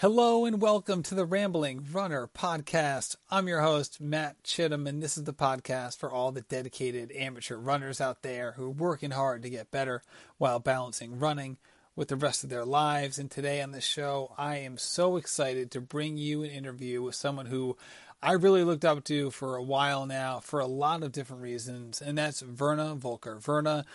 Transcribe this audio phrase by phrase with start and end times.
[0.00, 3.16] Hello and welcome to the Rambling Runner podcast.
[3.30, 7.56] I'm your host, Matt Chittum, and this is the podcast for all the dedicated amateur
[7.56, 10.02] runners out there who are working hard to get better
[10.36, 11.56] while balancing running
[11.94, 13.18] with the rest of their lives.
[13.18, 17.14] And today on the show, I am so excited to bring you an interview with
[17.14, 17.78] someone who
[18.22, 22.02] I really looked up to for a while now for a lot of different reasons,
[22.02, 23.36] and that's Verna Volker.
[23.36, 23.86] Verna,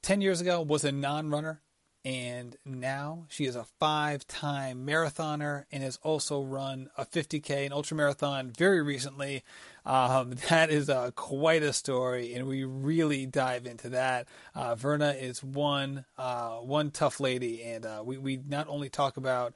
[0.00, 1.60] 10 years ago, was a non runner
[2.04, 7.96] and now she is a five-time marathoner and has also run a 50k and ultra
[7.96, 9.44] marathon very recently.
[9.86, 14.26] Um, that is uh, quite a story, and we really dive into that.
[14.54, 19.16] Uh, Verna is one uh, one tough lady, and uh, we we not only talk
[19.16, 19.54] about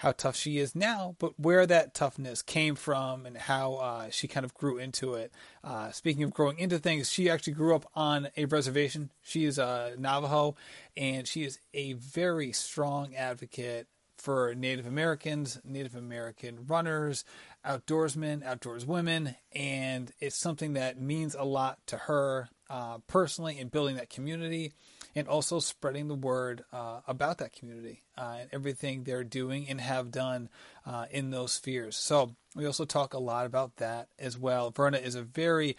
[0.00, 4.26] how tough she is now, but where that toughness came from and how uh, she
[4.26, 5.30] kind of grew into it.
[5.62, 9.10] Uh, speaking of growing into things, she actually grew up on a reservation.
[9.20, 10.56] She is a Navajo,
[10.96, 17.22] and she is a very strong advocate for Native Americans, Native American runners,
[17.66, 23.68] outdoorsmen, outdoors women, and it's something that means a lot to her uh, personally in
[23.68, 24.72] building that community
[25.14, 29.80] and also spreading the word uh, about that community uh, and everything they're doing and
[29.80, 30.48] have done
[30.86, 31.96] uh, in those spheres.
[31.96, 34.70] So we also talk a lot about that as well.
[34.70, 35.76] Verna is a very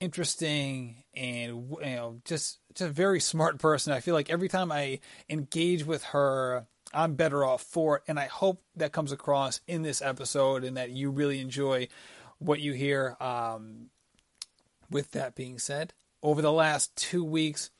[0.00, 3.92] interesting and you know just just a very smart person.
[3.92, 8.18] I feel like every time I engage with her, I'm better off for it, and
[8.18, 11.88] I hope that comes across in this episode and that you really enjoy
[12.38, 13.16] what you hear.
[13.20, 13.90] Um,
[14.90, 17.70] with that being said, over the last two weeks,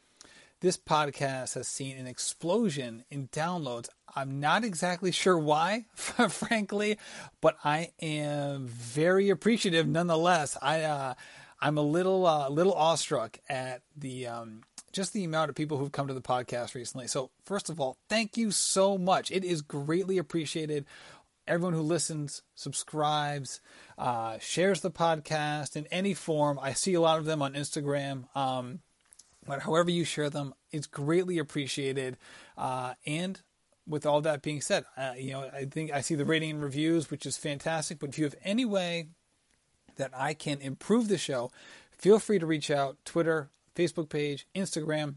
[0.63, 3.89] this podcast has seen an explosion in downloads.
[4.15, 6.99] I'm not exactly sure why, frankly,
[7.41, 10.57] but I am very appreciative nonetheless.
[10.63, 11.15] I uh,
[11.61, 15.91] I'm a little uh, little awestruck at the um, just the amount of people who've
[15.91, 17.09] come to the podcast recently.
[17.09, 19.33] So first of all, thank you so much.
[19.33, 20.87] It is greatly appreciated.
[21.49, 23.61] Everyone who listens, subscribes,
[23.99, 26.57] uh, shares the podcast in any form.
[26.63, 28.25] I see a lot of them on Instagram.
[28.37, 28.79] Um,
[29.47, 32.17] but however you share them, it's greatly appreciated.
[32.57, 33.41] Uh, and
[33.87, 36.63] with all that being said, uh, you know, I think I see the rating and
[36.63, 37.99] reviews, which is fantastic.
[37.99, 39.09] But if you have any way
[39.97, 41.51] that I can improve the show,
[41.91, 42.99] feel free to reach out.
[43.05, 45.15] Twitter, Facebook page, Instagram.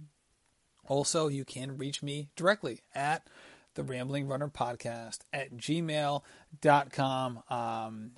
[0.88, 3.28] Also, you can reach me directly at
[3.76, 7.44] the Rambling Runner Podcast at gmail.com.
[7.50, 8.12] Um,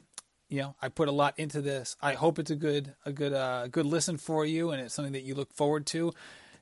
[0.50, 1.96] you know, I put a lot into this.
[2.02, 5.14] I hope it's a good a good uh, good listen for you, and it's something
[5.14, 6.14] that you look forward to.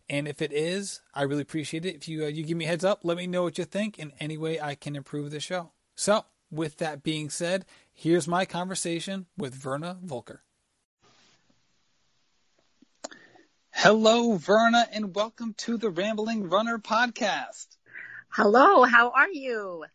[0.09, 1.95] And if it is, I really appreciate it.
[1.95, 4.11] If you uh, you give me heads up, let me know what you think, and
[4.19, 5.71] any way I can improve the show.
[5.95, 10.41] So, with that being said, here's my conversation with Verna Volker.
[13.71, 17.67] Hello, Verna, and welcome to the Rambling Runner podcast.
[18.29, 19.85] Hello, how are you?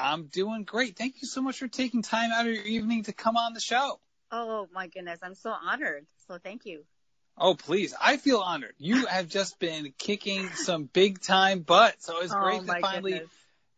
[0.00, 0.96] I'm doing great.
[0.96, 3.60] Thank you so much for taking time out of your evening to come on the
[3.60, 4.00] show.
[4.32, 6.06] Oh my goodness, I'm so honored.
[6.28, 6.84] So thank you.
[7.36, 8.74] Oh please, I feel honored.
[8.78, 13.12] You have just been kicking some big time butt, so it's great oh, to finally
[13.12, 13.30] goodness.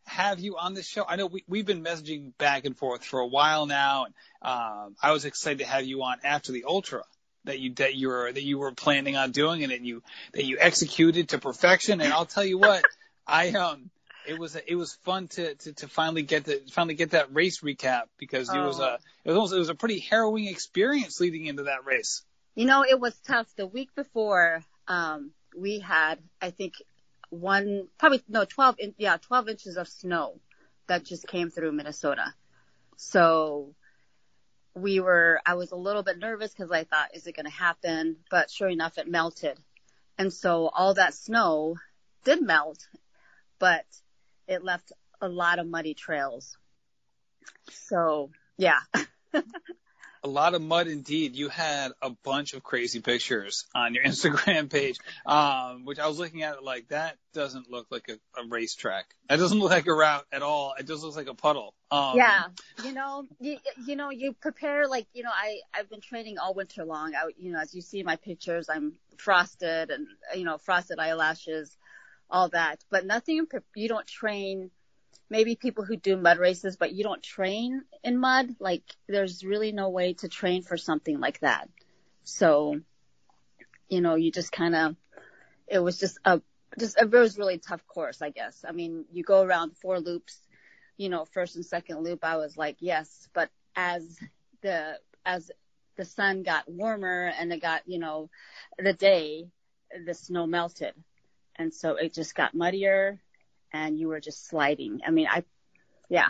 [0.05, 1.05] have you on the show.
[1.07, 4.95] I know we we've been messaging back and forth for a while now, and um,
[5.01, 7.03] I was excited to have you on after the ultra
[7.45, 10.03] that you that you were that you were planning on doing, and that you
[10.33, 12.01] that you executed to perfection.
[12.01, 12.83] And I'll tell you what,
[13.27, 13.89] I um
[14.27, 17.61] it was it was fun to, to, to finally get the finally get that race
[17.61, 18.97] recap because it was a oh.
[19.23, 22.23] it was almost, it was a pretty harrowing experience leading into that race.
[22.55, 23.47] You know, it was tough.
[23.55, 26.75] The week before, um, we had I think
[27.29, 30.39] one probably no twelve in, yeah twelve inches of snow
[30.87, 32.33] that just came through Minnesota.
[32.95, 33.73] So
[34.75, 37.51] we were I was a little bit nervous because I thought is it going to
[37.51, 39.57] happen, but sure enough it melted,
[40.17, 41.75] and so all that snow
[42.23, 42.87] did melt,
[43.59, 43.85] but
[44.47, 46.57] it left a lot of muddy trails.
[47.71, 48.79] So yeah.
[50.23, 51.35] a lot of mud indeed.
[51.35, 56.17] You had a bunch of crazy pictures on your Instagram page, um, which I was
[56.17, 59.05] looking at it like that doesn't look like a, a racetrack.
[59.29, 60.73] That doesn't look like a route at all.
[60.79, 61.73] It just looks like a puddle.
[61.91, 62.43] Um, yeah,
[62.83, 66.53] you know, you, you know, you prepare like you know, I I've been training all
[66.53, 67.13] winter long.
[67.15, 71.77] I you know, as you see my pictures, I'm frosted and you know, frosted eyelashes
[72.33, 73.45] all that, but nothing,
[73.75, 74.71] you don't train,
[75.29, 78.55] maybe people who do mud races, but you don't train in mud.
[78.59, 81.69] Like there's really no way to train for something like that.
[82.23, 82.81] So,
[83.87, 84.95] you know, you just kind of,
[85.67, 86.41] it was just a,
[86.79, 88.65] just a, it was really tough course, I guess.
[88.67, 90.39] I mean, you go around four loops,
[90.97, 94.17] you know, first and second loop, I was like, yes, but as
[94.61, 95.51] the, as
[95.97, 98.31] the sun got warmer and it got, you know,
[98.79, 99.45] the day,
[100.03, 100.95] the snow melted
[101.55, 103.19] and so it just got muddier
[103.71, 105.01] and you were just sliding.
[105.05, 105.43] I mean, I,
[106.09, 106.29] yeah,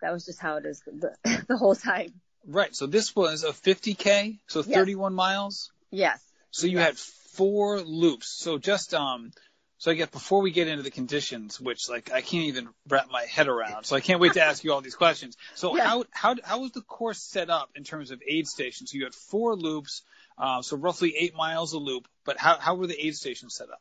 [0.00, 1.14] that was just how it is the,
[1.48, 2.20] the whole time.
[2.46, 2.74] Right.
[2.74, 4.74] So this was a 50k, so Yes.
[4.74, 5.70] 31 miles.
[5.90, 6.22] Yes.
[6.50, 6.86] So you Yes.
[6.86, 8.28] had four loops.
[8.28, 9.32] So just um,
[9.78, 13.10] so I guess before we get into the conditions, which like I can't even wrap
[13.10, 15.36] my head around, so I can't wait to ask you all these questions.
[15.54, 15.86] So Yeah.
[15.86, 18.90] how how how was the course set up in terms of aid stations?
[18.90, 20.02] So you had four loops,
[20.36, 22.08] uh, so roughly eight miles a loop.
[22.24, 23.80] But how how were the aid stations set up?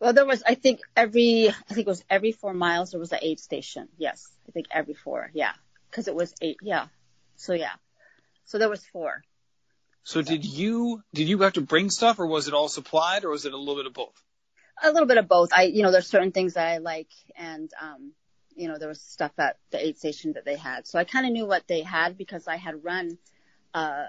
[0.00, 3.12] Well, there was, I think every, I think it was every four miles there was
[3.12, 3.88] an aid station.
[3.98, 4.26] Yes.
[4.48, 5.30] I think every four.
[5.34, 5.52] Yeah.
[5.92, 6.56] Cause it was eight.
[6.62, 6.86] Yeah.
[7.36, 7.74] So yeah.
[8.46, 9.22] So there was four.
[10.02, 13.30] So did you did you have to bring stuff, or was it all supplied, or
[13.30, 14.14] was it a little bit of both?
[14.82, 15.50] A little bit of both.
[15.52, 18.12] I, you know, there's certain things that I like and, um,
[18.56, 20.86] you know, there was stuff at the aid station that they had.
[20.86, 23.18] So I kind of knew what they had because I had run,
[23.74, 24.06] uh,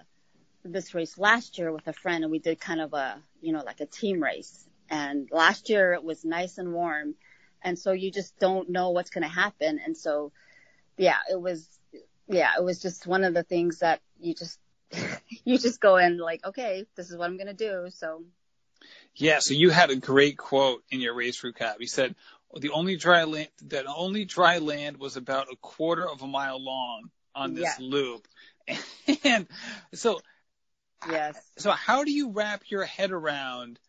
[0.64, 3.64] this race last year with a friend and we did kind of a, you know,
[3.64, 4.68] like a team race.
[4.92, 7.16] And last year it was nice and warm.
[7.64, 9.80] And so you just don't know what's going to happen.
[9.84, 10.34] And so,
[10.98, 11.68] yeah, it was,
[12.28, 14.60] yeah, it was just one of the things that you just,
[15.46, 17.88] you just go in like, okay, this is what I'm going to do.
[17.92, 18.26] So
[19.16, 21.76] Yeah, so you had a great quote in your race recap.
[21.80, 22.16] You said
[22.60, 26.62] the only dry land that only dry land was about a quarter of a mile
[26.62, 28.28] long on this loop.
[29.24, 29.48] And
[29.94, 30.22] so
[31.10, 31.36] yes.
[31.58, 33.80] so how do you wrap your head around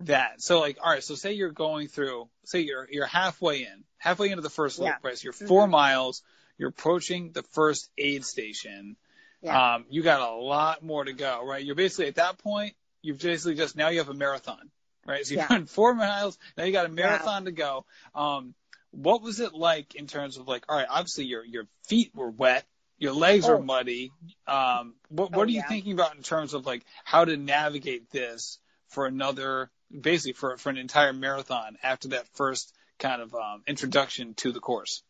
[0.00, 0.40] that?
[0.42, 4.30] So like all right, so say you're going through say you're you're halfway in, halfway
[4.30, 5.10] into the first loop, Yeah.
[5.22, 5.70] you're 4 Mhm.
[5.70, 6.22] miles,
[6.58, 8.96] you're approaching the first aid station.
[9.42, 9.74] Yeah.
[9.74, 11.64] Um, you got a lot more to go, right?
[11.64, 14.70] You're basically at that point, you've basically just now you have a marathon,
[15.06, 15.24] right?
[15.24, 15.46] So you've Yeah.
[15.56, 17.86] run four miles, now you got a marathon to go.
[18.14, 18.54] Um,
[18.90, 22.30] what was it like in terms of like, all right, obviously your your feet were
[22.30, 22.66] wet,
[22.98, 23.62] your legs were Oh.
[23.62, 24.12] muddy.
[24.46, 25.68] Um, what Oh, what are you yeah.
[25.68, 28.58] thinking about in terms of like how to navigate this
[28.88, 34.34] for another, basically for for an entire marathon after that first kind of um, introduction
[34.34, 35.02] to the course?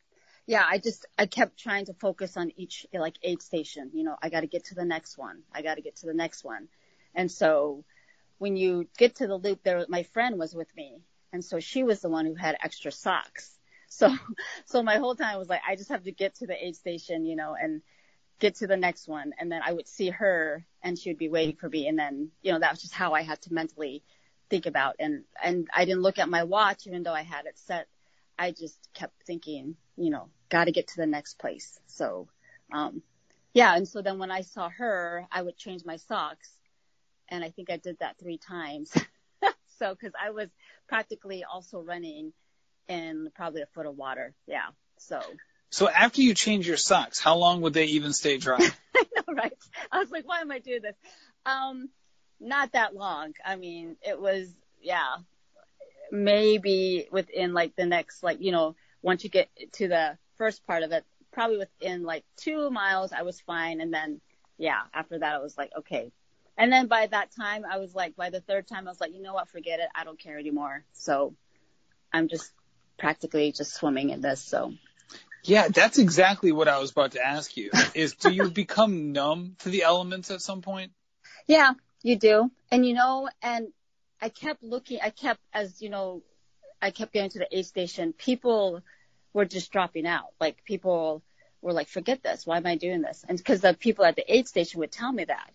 [0.51, 3.91] yeah, I just I kept trying to focus on each like aid station.
[3.95, 5.43] You know, I got to get to the next one.
[5.55, 6.67] I got to get to the next one.
[7.15, 7.85] And so
[8.39, 11.85] when you get to the loop, there my friend was with me, and so she
[11.85, 13.57] was the one who had extra socks.
[13.93, 14.09] So
[14.67, 17.27] so my whole time was like I just have to get to the aid station,
[17.27, 17.83] you know, and
[18.39, 21.29] get to the next one, and then I would see her, and she would be
[21.29, 24.05] waiting for me, and then you know that was just how I had to mentally
[24.51, 27.57] think about and and I didn't look at my watch even though I had it
[27.57, 27.87] set
[28.41, 31.79] I just kept thinking, you know, got to get to the next place.
[31.89, 32.27] So,
[32.73, 33.03] um,
[33.53, 33.77] yeah.
[33.77, 36.49] And so then when I saw her, I would change my socks.
[37.29, 38.95] And I think I did that three times.
[39.79, 40.49] so, cause I was
[40.89, 42.33] practically also running
[42.89, 44.35] in probably a foot of water.
[44.47, 44.69] Yeah.
[44.97, 45.21] So,
[45.69, 48.57] So after you change your socks, how long would they even stay dry?
[48.97, 49.53] I know, right?
[49.93, 50.97] I was like, why am I doing this?
[51.45, 51.91] Um,
[52.41, 53.35] not that long.
[53.45, 54.49] I mean, it was,
[54.81, 55.17] yeah,
[56.11, 60.83] maybe within like the next, like, you know, once you get to the first part
[60.83, 63.81] of it, probably within like two miles, I was fine.
[63.81, 64.21] And then,
[64.59, 66.13] yeah, after that, I was like, okay.
[66.57, 69.15] And then by that time, I was like, by the third time, I was like,
[69.15, 69.49] you know what?
[69.49, 69.89] Forget it.
[69.95, 70.85] I don't care anymore.
[70.93, 71.35] So
[72.13, 72.53] I'm just
[72.99, 74.43] practically just swimming in this.
[74.43, 74.75] So
[75.43, 77.71] Yeah, that's exactly what I was about to ask you.
[77.95, 80.93] Is do you become numb to the elements at some point?
[81.47, 81.73] Yeah,
[82.03, 82.51] you do.
[82.71, 83.69] And you know, and
[84.21, 86.23] I kept looking, I kept, as you know,
[86.81, 88.13] I kept getting to the aid station.
[88.13, 88.83] People
[89.33, 90.33] were just dropping out.
[90.41, 91.23] Like people
[91.63, 92.47] were like, forget this.
[92.47, 93.25] Why am I doing this?
[93.29, 95.53] And because the people at the aid station would tell me that.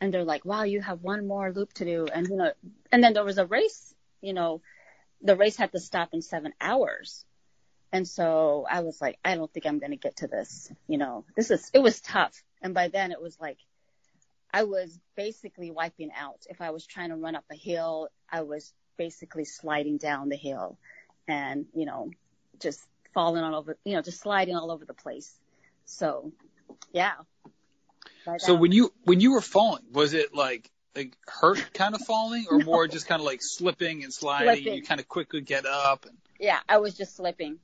[0.00, 2.06] And they're like, wow, you have one more loop to do.
[2.12, 2.52] And you know,
[2.90, 4.60] and then there was a race, you know,
[5.20, 7.24] the race had to stop in seven hours.
[7.92, 10.72] And so I was like, I don't think I'm going to get to this.
[10.88, 12.42] You know, this is, it was tough.
[12.62, 13.58] And by then it was like,
[14.52, 16.44] I was basically wiping out.
[16.48, 20.36] If I was trying to run up a hill, I was basically sliding down the
[20.36, 20.78] hill
[21.26, 22.10] and, you know,
[22.60, 25.32] just falling all over, you know, just sliding all over the place.
[25.84, 26.32] So,
[26.92, 27.12] yeah.
[28.38, 32.46] So when you when you were falling, was it like like hurt kind of falling,
[32.50, 34.66] or more just kind of like slipping and sliding?
[34.66, 36.06] And you kind of quickly get up.
[36.06, 37.58] And, yeah, I was just slipping.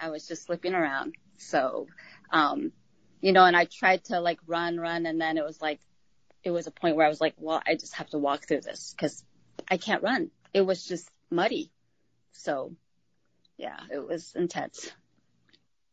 [0.00, 1.14] I was just slipping around.
[1.36, 1.86] So,
[2.30, 2.72] um,
[3.20, 5.80] you know, and I tried to like run, run, and then it was like,
[6.44, 8.60] it was a point where I was like, well, I just have to walk through
[8.60, 9.24] this because
[9.70, 10.30] I can't run.
[10.52, 11.70] It was just muddy.
[12.32, 12.72] So,
[13.56, 14.92] yeah, it was intense.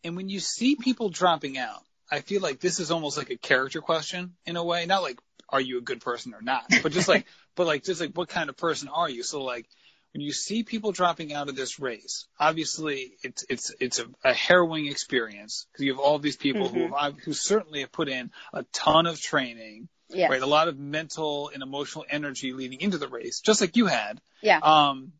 [0.03, 3.38] and when you see people dropping out, I feel like this is almost like a
[3.38, 4.86] character question in a way.
[4.86, 8.01] Not like are you a good person or not, but just like but like just
[8.01, 9.24] like what kind of person are you?
[9.24, 9.67] So like
[10.13, 14.34] when you see people dropping out of this race, obviously it's it's it's a, a
[14.34, 16.93] harrowing experience because you have all these people who mm-hmm.
[16.93, 20.27] have, who certainly have put in a ton of training, Yeah.
[20.27, 20.41] right?
[20.41, 24.20] A lot of mental and emotional energy leading into the race, just like you had.
[24.41, 24.60] Yeah.
[24.60, 25.13] Um,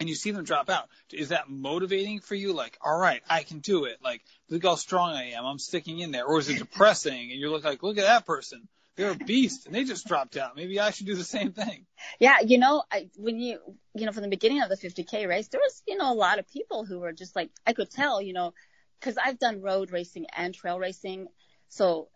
[0.00, 2.52] and you see them drop out, is that motivating for you?
[2.52, 3.98] Like, all right, I can do it.
[4.02, 5.44] Like, look how strong I am.
[5.44, 6.24] I'm sticking in there.
[6.24, 8.68] Or is it depressing and you look like, look at that person.
[8.96, 10.56] They're a beast and they just dropped out.
[10.56, 11.86] Maybe I should do the same thing.
[12.20, 13.58] Yeah, you know, I, when you,
[13.94, 16.38] you know, from the beginning of the 50k race, there was, you know, a lot
[16.38, 18.54] of people who were just like, I could tell, you know,
[19.00, 21.28] because I've done road racing and trail racing,
[21.74, 22.08] so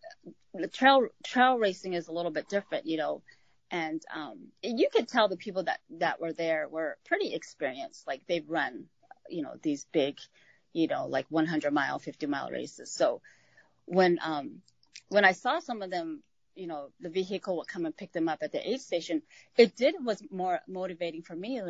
[0.54, 3.22] the trail trail racing is a little bit different, you know,
[3.70, 8.22] and um, you could tell the people that that were there were pretty experienced, like
[8.28, 8.84] they've run,
[9.28, 10.18] you know, these big,
[10.72, 12.92] you know, like 100 mile, 50 mile races.
[12.92, 13.20] So
[13.86, 14.62] when um
[15.08, 16.22] when I saw some of them
[16.54, 19.22] you know, the vehicle would come and pick them up at the aid station,
[19.56, 21.62] it did was more motivating for me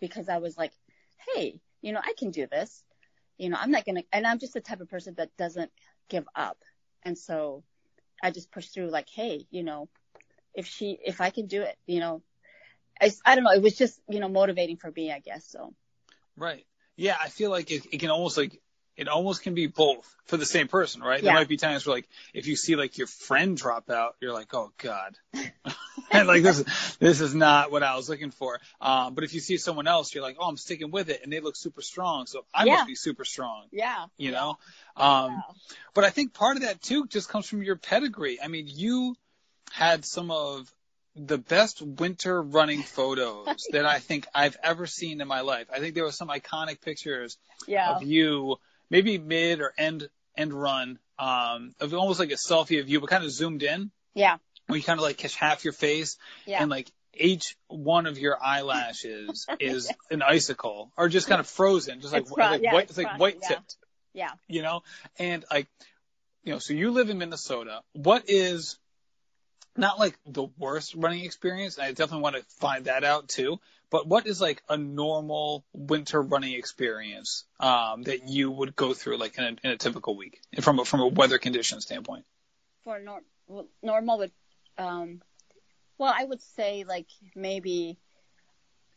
[0.00, 0.72] because I was like,
[1.34, 2.82] hey, you know, I can do this.
[3.36, 5.70] You know, I'm not gonna, and I'm just the type of person that doesn't
[6.08, 6.56] give up.
[7.02, 7.64] And so
[8.22, 9.88] I just pushed through like, hey, you know,
[10.54, 12.22] if she, if I can do it, you know,
[13.00, 15.46] I, I don't know, it was just, you know, motivating for me, I guess.
[15.46, 15.74] So.
[16.36, 16.66] Right.
[16.96, 17.16] Yeah.
[17.20, 18.60] I feel like it, it can almost like
[18.96, 21.22] it almost can be both for the same person, right?
[21.22, 21.30] Yeah.
[21.30, 24.32] There might be times where like if you see like your friend drop out, you're
[24.32, 25.16] like, oh god,
[26.10, 28.60] and like this this is not what I was looking for.
[28.80, 31.32] Um, but if you see someone else, you're like, oh, I'm sticking with it, and
[31.32, 32.74] they look super strong, so I Yeah.
[32.74, 33.66] must be super strong.
[33.72, 34.06] Yeah.
[34.16, 34.58] You know,
[34.96, 35.54] um, Yeah.
[35.94, 38.40] but I think part of that too just comes from your pedigree.
[38.40, 39.16] I mean, you
[39.72, 40.72] had some of
[41.16, 45.66] the best winter running photos that I think I've ever seen in my life.
[45.72, 47.90] I think there were some iconic pictures Yeah.
[47.96, 48.58] of you,
[48.90, 53.10] maybe mid or end end run, um, of almost like a selfie of you, but
[53.10, 54.36] kind of zoomed in, Yeah.
[54.66, 56.16] where you kind of like catch half your face,
[56.46, 56.62] Yeah.
[56.62, 62.00] and like each one of your eyelashes is an icicle, or just kind of frozen,
[62.00, 63.48] just like, It's like yeah, white, it's it's like white yeah.
[63.48, 63.76] tipped,
[64.14, 64.30] Yeah.
[64.48, 64.82] you know,
[65.18, 65.68] and like,
[66.44, 67.82] you know, so you live in Minnesota.
[67.92, 68.78] What is
[69.76, 71.78] not like the worst running experience?
[71.78, 73.60] I definitely want to find that out too.
[73.90, 79.18] But what is like a normal winter running experience um, that you would go through
[79.18, 82.24] like in a, in a typical week from a, from a weather condition standpoint?
[82.84, 84.32] for nor- well, normal would
[84.78, 85.20] um
[85.98, 87.98] well i would say like maybe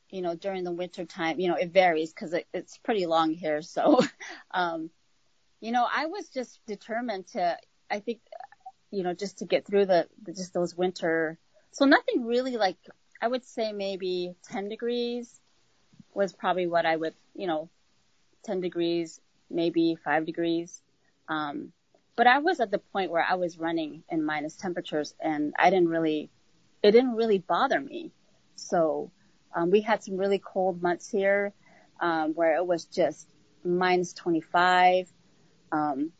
[0.09, 3.31] you know during the winter time you know it varies because it, it's pretty long
[3.31, 4.01] here so
[4.51, 4.89] um
[5.59, 7.57] you know i was just determined to
[7.89, 8.19] i think
[8.91, 11.37] you know just to get through the, the just those winter
[11.71, 12.77] so nothing really like
[13.21, 15.39] i would say maybe 10 degrees
[16.13, 17.69] was probably what i would you know
[18.45, 20.81] 10 degrees maybe 5 degrees
[21.29, 21.71] um
[22.15, 25.69] but I was at the point where I was running in minus temperatures and I
[25.69, 26.29] didn't really,
[26.83, 28.11] it didn't really bother me.
[28.55, 29.11] So,
[29.55, 31.53] um, we had some really cold months here,
[31.99, 33.27] um, where it was just
[33.63, 35.11] minus 25.
[35.71, 36.11] Um,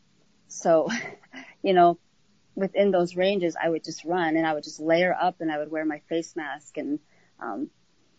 [0.48, 0.88] so,
[1.62, 1.98] you know,
[2.54, 5.58] within those ranges, I would just run and I would just layer up and I
[5.58, 6.98] would wear my face mask and,
[7.40, 7.70] um,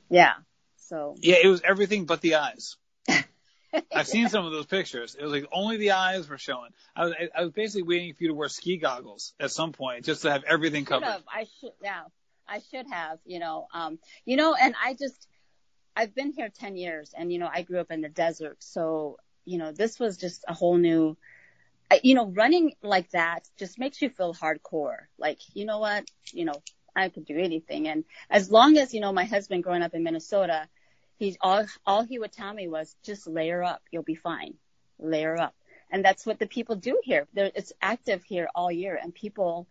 [0.10, 0.34] yeah.
[0.78, 2.78] So, Yeah, it was everything but the eyes.
[3.94, 5.16] I've seen some of those pictures.
[5.16, 6.72] It was like only the eyes were showing.
[6.96, 10.06] I was I was basically waiting for you to wear ski goggles at some point
[10.06, 11.06] just to have everything should covered.
[11.06, 11.24] have.
[11.28, 11.72] I should.
[11.84, 12.04] Yeah,
[12.48, 13.20] I should have.
[13.26, 13.68] You know.
[13.74, 14.00] Um.
[14.26, 15.28] You know, and I just,
[15.96, 19.18] I've been here ten years, and you know, I grew up in the desert, so
[19.44, 21.18] you know, this was just a whole new.
[22.04, 24.98] You know, running like that just makes you feel hardcore.
[25.18, 26.10] Like, you know what?
[26.32, 26.62] You know,
[26.96, 30.04] I could do anything, and as long as you know, my husband growing up in
[30.04, 30.68] Minnesota,
[31.18, 34.56] he's all all he would tell me was just layer up, you'll be fine,
[35.00, 35.54] layer up,
[35.92, 37.28] and that's what the people do here.
[37.34, 39.68] They're, it's active here all year, and people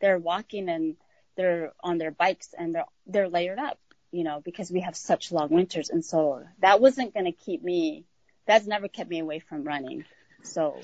[0.00, 0.96] they're walking and
[1.36, 3.78] they're on their bikes and they're they're layered up,
[4.12, 7.62] you know, because we have such long winters, and so that wasn't going to keep
[7.62, 8.04] me.
[8.46, 10.04] That's never kept me away from running.
[10.42, 10.80] So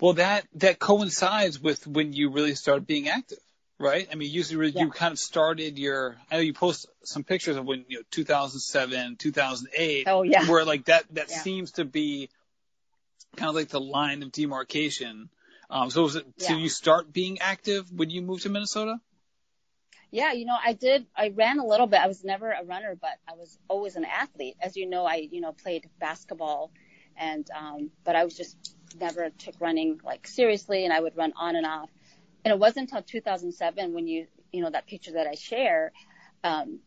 [0.00, 3.38] Well, that that coincides with when you really start being active,
[3.78, 4.06] right?
[4.10, 4.82] I mean, usually Yeah.
[4.82, 6.16] you kind of started your.
[6.30, 10.46] I know you post some pictures of when you know 2007, 2008, Oh, yeah.
[10.46, 11.38] where like that that Yeah.
[11.40, 12.28] seems to be
[13.36, 15.30] kind of like the line of demarcation.
[15.70, 16.26] Um, so was it?
[16.36, 19.00] So you start being active when you moved to Minnesota?
[20.10, 21.06] Yeah, you know, I did.
[21.16, 22.00] I ran a little bit.
[22.00, 24.56] I was never a runner, but I was always an athlete.
[24.60, 26.70] As you know, I you know played basketball,
[27.16, 31.32] and um, but I was just never took running like seriously, and I would run
[31.36, 31.90] on and off.
[32.44, 35.92] And it wasn't until 2007 when you you know that picture that I share,
[36.44, 36.80] um,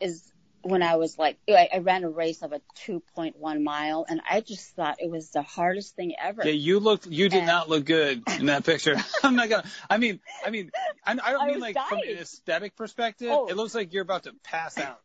[0.00, 4.20] is when I was like I, I ran a race of a 2.1 mile, and
[4.28, 6.42] I just thought it was the hardest thing ever.
[6.44, 7.06] Yeah, you looked.
[7.06, 8.96] You did And- not look good in that picture.
[9.22, 9.64] I'm not gonna.
[9.90, 10.70] I mean, I mean,
[11.04, 13.30] I, I don't I mean like from an aesthetic perspective.
[13.30, 13.46] Oh.
[13.46, 15.00] It looks like you're about to pass out.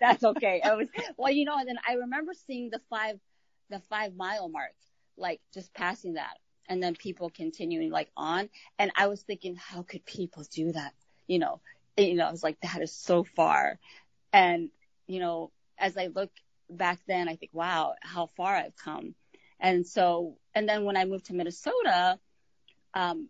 [0.00, 0.60] That's okay.
[0.62, 3.18] I was well, you know, and then I remember seeing the five,
[3.70, 4.74] the five mile mark,
[5.16, 9.82] like just passing that, and then people continuing like on, and I was thinking, how
[9.82, 10.94] could people do that?
[11.26, 11.60] You know,
[11.96, 13.78] you know, I was like, that is so far,
[14.32, 14.70] and
[15.06, 16.30] you know, as I look
[16.70, 19.14] back then I think, wow, how far I've come.
[19.60, 22.18] And so, and then when I moved to Minnesota,
[22.94, 23.28] um,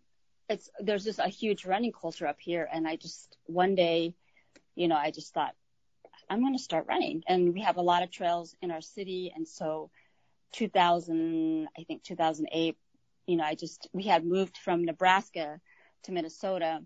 [0.49, 2.67] it's, there's just a huge running culture up here.
[2.71, 4.13] And I just, one day,
[4.75, 5.55] you know, I just thought,
[6.29, 7.23] I'm going to start running.
[7.27, 9.31] And we have a lot of trails in our city.
[9.35, 9.89] And so
[10.53, 12.77] 2000, I think 2008,
[13.27, 15.59] you know, I just, we had moved from Nebraska
[16.03, 16.79] to Minnesota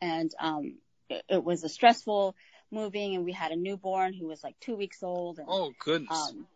[0.00, 2.34] and, um, it, it was a stressful
[2.70, 5.38] moving and we had a newborn who was like two weeks old.
[5.38, 6.30] And, oh goodness.
[6.30, 6.46] Um,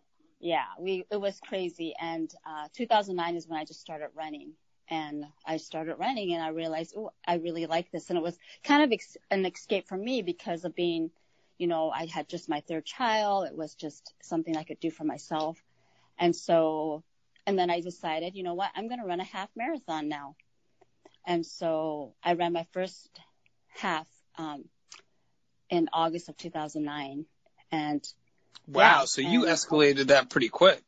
[0.40, 1.94] yeah, we, it was crazy.
[2.00, 4.52] And, uh, 2009 is when I just started running
[4.92, 8.11] and I started running and I realized, oh, I really like this.
[8.11, 11.11] And it was kind of ex- an escape for me because of being,
[11.56, 13.47] you know, I had just my third child.
[13.47, 15.62] It was just something I could do for myself.
[16.23, 17.02] And so,
[17.47, 20.37] and then I decided, you know what, I'm going to run a half marathon now.
[21.26, 23.11] And so I ran my first
[23.69, 24.64] half, um,
[25.69, 27.26] in August of 2009.
[27.71, 28.07] And
[28.67, 30.81] wow, yeah, so you escalated that pretty quick.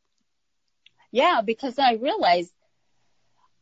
[1.11, 2.51] Yeah, because I realized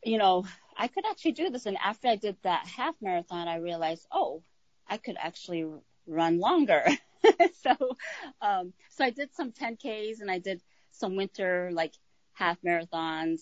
[0.06, 0.46] you know,
[0.78, 1.66] I could actually do this.
[1.66, 4.44] And after I did that half marathon, I realized, oh,
[4.88, 5.66] I could actually
[6.08, 6.86] run longer.
[7.64, 7.96] so,
[8.42, 10.62] um, so I did some 10Ks and I did
[10.94, 11.94] some winter, like
[12.34, 13.42] half marathons.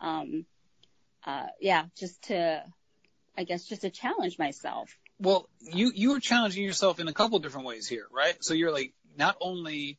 [0.00, 0.46] Um,
[1.24, 2.64] uh, yeah, just to,
[3.36, 4.96] I guess, just to challenge myself.
[5.18, 8.36] Well, you, you were challenging yourself in a couple different ways here, right?
[8.40, 9.98] So you're like, not only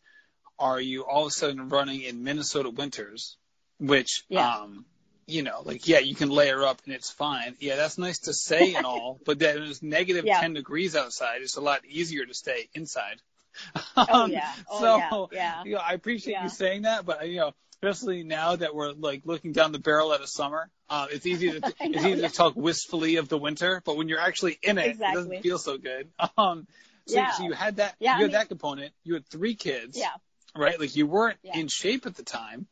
[0.60, 3.38] are you all of a sudden running in Minnesota winters,
[3.80, 4.58] which, yeah.
[4.58, 4.86] um,
[5.26, 7.56] you know, like, yeah, you can layer up and it's fine.
[7.60, 10.42] Yeah, that's nice to say and all, but then it's negative yeah.
[10.42, 11.42] 10 degrees outside.
[11.42, 13.22] It's a lot easier to stay inside.
[13.98, 14.52] oh, yeah.
[14.70, 15.38] Oh, so, yeah.
[15.38, 15.64] yeah.
[15.66, 16.44] You know, I appreciate yeah.
[16.44, 20.14] you saying that, but, you know, especially now that we're like looking down the barrel
[20.14, 22.28] at a summer, uh, it's easy to, know, it's easy yeah.
[22.28, 25.22] to talk wistfully of the winter, but when you're actually in it, exactly.
[25.22, 26.10] it doesn't feel so good.
[26.38, 26.68] Um,
[27.06, 27.32] so, yeah.
[27.32, 28.94] so you had that, yeah, you had I mean, that component.
[29.04, 29.98] You had three kids.
[29.98, 30.08] Yeah.
[30.56, 30.80] Right?
[30.80, 32.66] Like you weren't in shape at the time.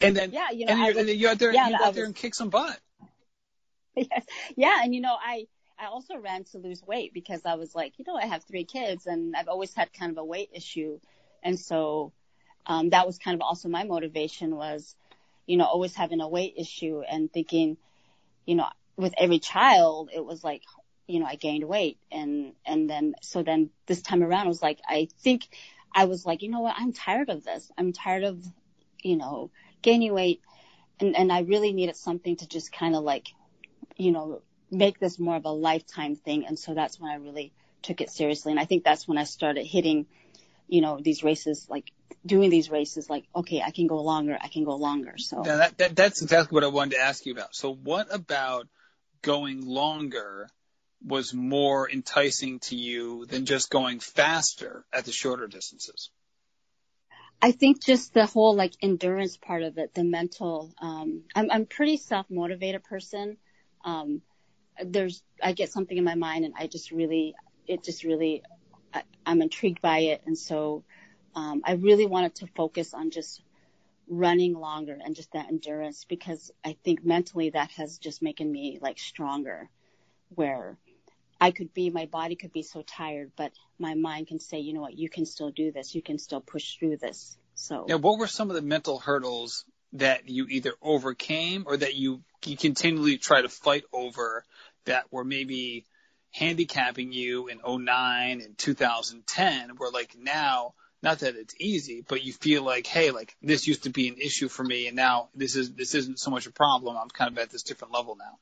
[0.00, 1.94] And then, yeah, you know, and, was, and then you out there, yeah, you got
[1.94, 2.78] there and kick some butt.
[3.94, 4.24] Yes.
[4.56, 4.80] Yeah.
[4.82, 5.48] And you know, I,
[5.78, 8.64] I also ran to lose weight because I was like, you know, I have three
[8.64, 10.98] kids and I've always had kind of a weight issue.
[11.42, 12.12] And so,
[12.66, 14.96] um, that was kind of also my motivation was,
[15.46, 17.76] you know, always having a weight issue and thinking,
[18.44, 20.62] you know, with every child, it was like,
[21.06, 24.62] you know, I gained weight and, and then, so then this time around, I was
[24.62, 25.48] like, I think
[25.94, 26.74] I was like, you know what?
[26.76, 27.70] I'm tired of this.
[27.78, 28.44] I'm tired of,
[29.02, 29.50] you know,
[29.80, 30.42] gaining weight
[30.98, 33.28] and, and I really needed something to just kind of like,
[33.96, 36.46] you know, make this more of a lifetime thing.
[36.46, 37.52] And so that's when I really
[37.82, 38.52] took it seriously.
[38.52, 40.06] And I think that's when I started hitting,
[40.68, 41.92] you know, these races, like
[42.26, 44.36] doing these races, like, okay, I can go longer.
[44.40, 45.14] I can go longer.
[45.18, 47.54] So yeah, that, that, that's exactly what I wanted to ask you about.
[47.54, 48.68] So what about
[49.22, 50.48] going longer
[51.04, 56.10] was more enticing to you than just going faster at the shorter distances?
[57.40, 61.66] I think just the whole like endurance part of it, the mental, um, I'm, I'm
[61.66, 63.36] pretty self-motivated person.
[63.84, 64.22] Um,
[64.84, 67.34] there's, I get something in my mind and I just really,
[67.66, 68.42] it just really,
[68.92, 70.22] I, I'm intrigued by it.
[70.26, 70.84] And so,
[71.34, 73.42] um, I really wanted to focus on just
[74.08, 78.78] running longer and just that endurance because I think mentally that has just making me
[78.80, 79.68] like stronger
[80.34, 80.78] where
[81.40, 84.72] I could be, my body could be so tired, but my mind can say, you
[84.72, 85.94] know what, you can still do this.
[85.94, 87.36] You can still push through this.
[87.54, 87.86] So.
[87.88, 87.96] Yeah.
[87.96, 92.56] What were some of the mental hurdles that you either overcame or that you, you
[92.56, 94.44] continually try to fight over
[94.84, 95.84] that were maybe
[96.30, 102.32] handicapping you in 09 and 2010 where like now, not that it's easy, but you
[102.32, 105.56] feel like, hey, like this used to be an issue for me and now this
[105.56, 106.96] is, this isn't so much a problem.
[106.96, 108.38] I'm kind of at this different level now.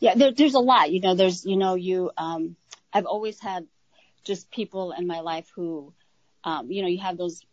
[0.00, 0.90] Yeah, there, there's a lot.
[0.90, 2.56] You know, there's, you know, you, um,
[2.92, 3.66] I've always had
[4.24, 5.92] just people in my life who,
[6.42, 7.44] um, you know, you have those,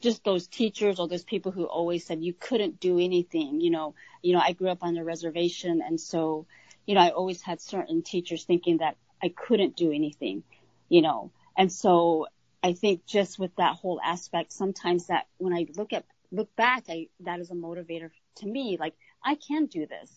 [0.00, 3.60] just those teachers or those people who always said you couldn't do anything.
[3.60, 6.46] You know, you know, I grew up on a reservation, and so,
[6.86, 10.42] you know, I always had certain teachers thinking that I couldn't do anything.
[10.88, 12.26] You know, and so
[12.62, 16.84] I think just with that whole aspect, sometimes that when I look at look back,
[16.88, 18.76] I that is a motivator to me.
[18.78, 20.10] Like I can do this.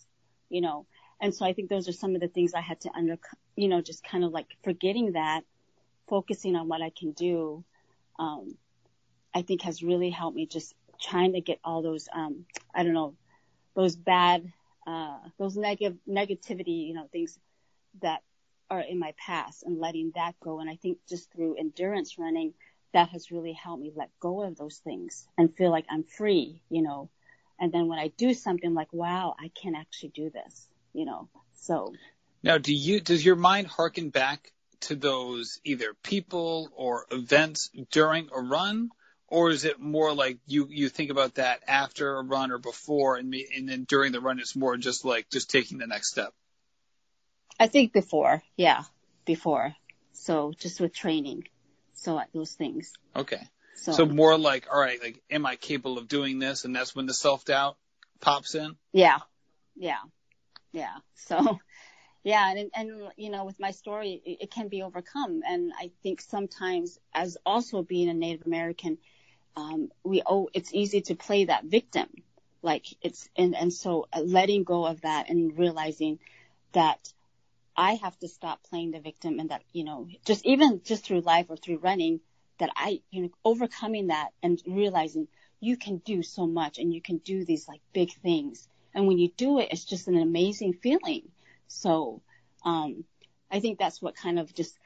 [0.49, 0.85] You know,
[1.19, 3.17] and so I think those are some of the things I had to under,
[3.55, 5.41] you know, just kind of like forgetting that,
[6.07, 7.63] focusing on what I can do,
[8.19, 8.55] um,
[9.33, 12.93] I think has really helped me just trying to get all those, um, I don't
[12.93, 13.15] know,
[13.75, 14.51] those bad,
[14.85, 17.37] uh, those negative, negativity, you know, things
[18.01, 18.21] that
[18.69, 20.59] are in my past and letting that go.
[20.59, 22.53] And I think just through endurance running,
[22.93, 26.61] that has really helped me let go of those things and feel like I'm free,
[26.69, 27.09] you know.
[27.59, 31.27] And then when I do something like, wow, I can actually do this you know.
[31.55, 31.93] So
[32.41, 38.29] now, do you does your mind harken back to those either people or events during
[38.33, 38.89] a run,
[39.33, 43.15] or is it more like you you think about that after a run or before,
[43.15, 46.11] and me, and then during the run it's more just like just taking the next
[46.11, 46.33] step?
[47.59, 48.83] I think before, yeah,
[49.25, 49.75] before.
[50.11, 51.47] So just with training,
[51.93, 52.93] so those things.
[53.15, 53.41] Okay.
[53.75, 56.63] So, so more like, all right, like, am I capable of doing this?
[56.63, 57.75] And that's when the self doubt
[58.21, 58.75] pops in.
[58.91, 59.17] Yeah,
[59.75, 60.03] yeah,
[60.71, 60.97] yeah.
[61.15, 61.59] So,
[62.23, 65.41] yeah, and and you know, with my story, it, it can be overcome.
[65.43, 68.99] And I think sometimes, as also being a Native American,
[69.55, 72.07] um, we oh, it's easy to play that victim.
[72.61, 76.19] Like it's and and so uh, letting go of that and realizing
[76.73, 77.13] that
[77.75, 81.21] I have to stop playing the victim and that you know just even just through
[81.21, 82.21] life or through running
[82.59, 85.27] that I you know overcoming that and realizing
[85.59, 89.17] you can do so much and you can do these like big things and when
[89.17, 91.29] you do it it's just an amazing feeling
[91.67, 92.21] so
[92.63, 93.05] um
[93.51, 94.77] I think that's what kind of just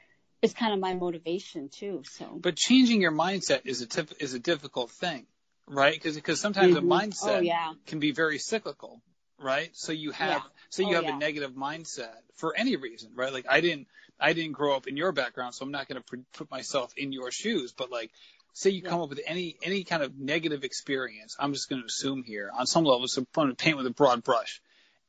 [0.42, 2.02] it's kind of my motivation too.
[2.08, 5.26] So, but changing your mindset is a tip, is a difficult thing,
[5.66, 5.94] right?
[5.94, 6.90] Because because sometimes mm-hmm.
[6.90, 7.72] a mindset oh, yeah.
[7.86, 9.00] can be very cyclical,
[9.38, 9.70] right?
[9.72, 10.42] So you have yeah.
[10.70, 11.16] so you oh, have yeah.
[11.16, 13.32] a negative mindset for any reason, right?
[13.32, 13.88] Like I didn't
[14.20, 17.12] I didn't grow up in your background, so I'm not going to put myself in
[17.12, 18.10] your shoes, but like
[18.52, 21.86] say you come up with any any kind of negative experience, I'm just going to
[21.86, 24.60] assume here on some level, so I'm going to paint with a broad brush,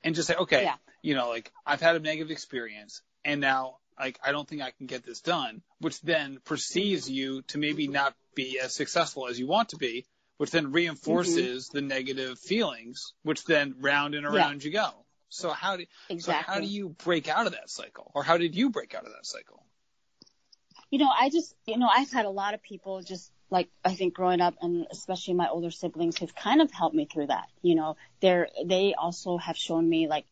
[0.03, 4.19] and just say, okay, you know, like I've had a negative experience, and now like
[4.23, 8.15] I don't think I can get this done, which then perceives you to maybe not
[8.35, 10.05] be as successful as you want to be,
[10.37, 11.77] which then reinforces mm-hmm.
[11.77, 14.67] the negative feelings, which then round and around yeah.
[14.67, 14.89] you go.
[15.29, 16.43] So how do exactly.
[16.43, 19.05] so how do you break out of that cycle, or how did you break out
[19.05, 19.63] of that cycle?
[20.89, 23.93] You know, I just you know I've had a lot of people just like I
[23.93, 27.47] think growing up, and especially my older siblings, have kind of helped me through that.
[27.61, 30.25] You know, they're they also have shown me like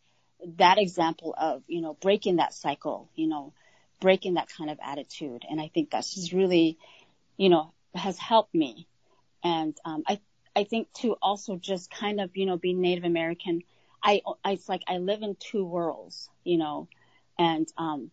[0.57, 3.53] that example of, you know, breaking that cycle, you know,
[3.99, 5.43] breaking that kind of attitude.
[5.49, 6.77] And I think that's just really,
[7.37, 8.87] you know, has helped me.
[9.43, 10.19] And, um, I,
[10.55, 13.63] I think to also just kind of, you know, being Native American,
[14.03, 16.87] I, I, it's like I live in two worlds, you know,
[17.37, 18.11] and, um,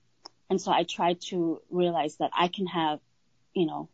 [0.50, 3.00] and so I try to realize that I can have,
[3.54, 3.88] you know,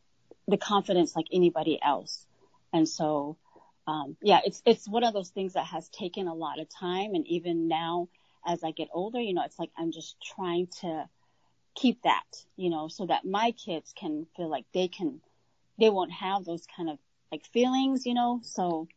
[0.48, 2.26] the confidence like anybody else.
[2.72, 3.36] And so,
[3.86, 7.14] um, yeah, it's, it's one of those things that has taken a lot of time.
[7.14, 8.08] And even now,
[8.46, 11.09] as I get older, you know, it's like I'm just trying to
[11.74, 12.24] keep that,
[12.57, 15.20] you know, so that my kids can feel like they can,
[15.79, 16.98] they won't have those kind of
[17.31, 18.88] like feelings, you know, so,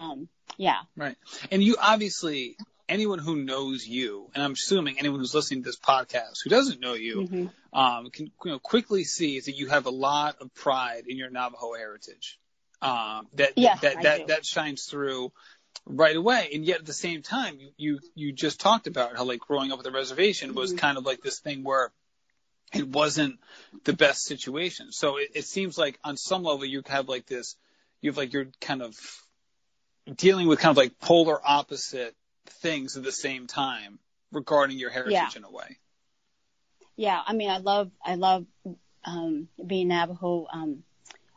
[0.00, 0.80] um, yeah.
[0.96, 1.16] Right.
[1.50, 2.56] And you obviously,
[2.88, 6.80] anyone who knows you, and I'm assuming anyone who's listening to this podcast who doesn't
[6.80, 7.78] know you, mm-hmm.
[7.78, 11.30] um, can you know, quickly see that you have a lot of pride in your
[11.30, 12.38] Navajo heritage.
[12.82, 15.32] Um, that, yes, that, that, that shines through
[15.84, 16.50] right away.
[16.54, 19.72] And yet at the same time, you, you, you just talked about how like growing
[19.72, 20.78] up with a reservation was mm-hmm.
[20.78, 21.92] kind of like this thing where
[22.72, 23.38] it wasn't
[23.84, 24.92] the best situation.
[24.92, 27.56] So it, it seems like on some level you have like this,
[28.00, 28.96] you have like you're kind of
[30.14, 32.14] dealing with kind of like polar opposite
[32.46, 33.98] things at the same time
[34.32, 35.28] regarding your heritage yeah.
[35.36, 35.78] in a way.
[36.96, 38.46] Yeah, I mean, I love, I love
[39.04, 40.46] um, being Navajo.
[40.50, 40.82] Um,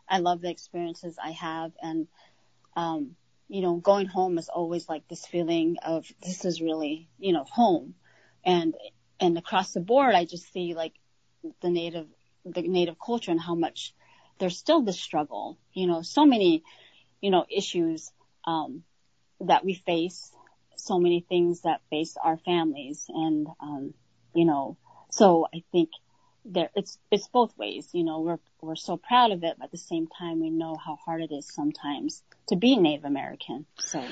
[0.07, 2.07] I love the experiences I have, and
[2.75, 3.15] um,
[3.49, 7.43] you know, going home is always like this feeling of this is really, you know,
[7.43, 7.95] home.
[8.45, 8.75] And,
[9.19, 10.93] and across the board, I just see like
[11.61, 12.07] the native,
[12.45, 13.93] the native culture and how much
[14.37, 16.63] there's still this struggle, you know, so many,
[17.21, 18.11] you know, issues,
[18.45, 18.83] um,
[19.41, 20.31] that we face,
[20.75, 23.05] so many things that face our families.
[23.09, 23.93] And, um,
[24.33, 24.77] you know,
[25.09, 25.89] so I think
[26.51, 29.71] there, it's, it's both ways, you know, we're, we're so proud of it, but at
[29.71, 33.65] the same time, we know how hard it is sometimes to be Native American.
[33.77, 34.03] So.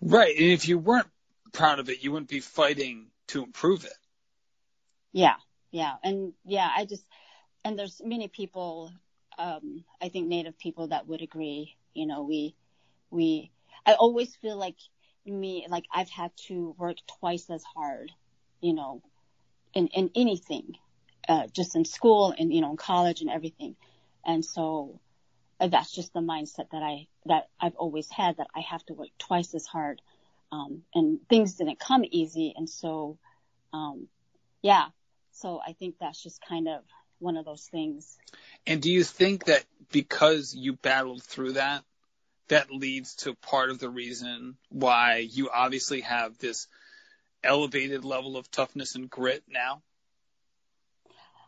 [0.00, 0.34] Right.
[0.36, 1.08] And if you weren't
[1.52, 3.96] proud of it, you wouldn't be fighting to improve it.
[5.12, 5.36] Yeah.
[5.70, 5.94] Yeah.
[6.02, 7.04] And yeah, I just,
[7.64, 8.92] and there's many people,
[9.38, 12.54] um, I think Native people that would agree, you know, we,
[13.10, 13.50] we,
[13.84, 14.76] I always feel like
[15.24, 18.12] me, like I've had to work twice as hard,
[18.60, 19.02] you know,
[19.74, 20.76] in, in anything,
[21.28, 23.76] uh, just in school and, you know, in college and everything.
[24.24, 25.00] And so
[25.60, 28.94] uh, that's just the mindset that I that I've always had that I have to
[28.94, 30.02] work twice as hard.
[30.52, 33.18] Um, and things didn't come easy, and so
[33.72, 34.08] um,
[34.62, 34.86] yeah.
[35.32, 36.82] So I think that's just kind of
[37.18, 38.16] one of those things.
[38.66, 41.82] And do you think that because you battled through that,
[42.48, 46.68] that leads to part of the reason why you obviously have this
[47.42, 49.82] elevated level of toughness and grit now?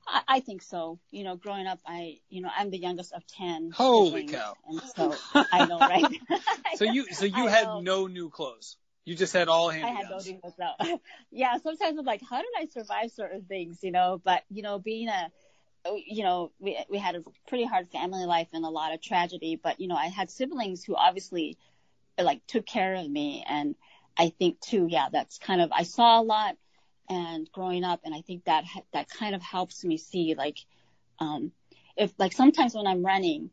[0.08, 0.98] I, I think so.
[1.10, 3.72] You know, growing up, I, you know, I'm the youngest of 10.
[3.74, 4.54] Holy cow.
[4.68, 5.14] And so
[5.52, 6.20] I know, right?
[6.76, 7.80] so you, so you I had know.
[7.80, 8.76] no new clothes.
[9.04, 11.00] You just had all hand I had no demons no.
[11.30, 14.20] yeah, sometimes I'm like, how did I survive certain things, you know?
[14.22, 15.30] But you know, being a
[16.06, 19.56] you know, we we had a pretty hard family life and a lot of tragedy,
[19.56, 21.56] but you know, I had siblings who obviously
[22.20, 23.76] like took care of me and
[24.18, 26.56] I think too, yeah, that's kind of I saw a lot
[27.08, 30.58] and growing up and I think that that kind of helps me see like
[31.18, 31.52] um
[31.96, 33.50] if like sometimes when I'm running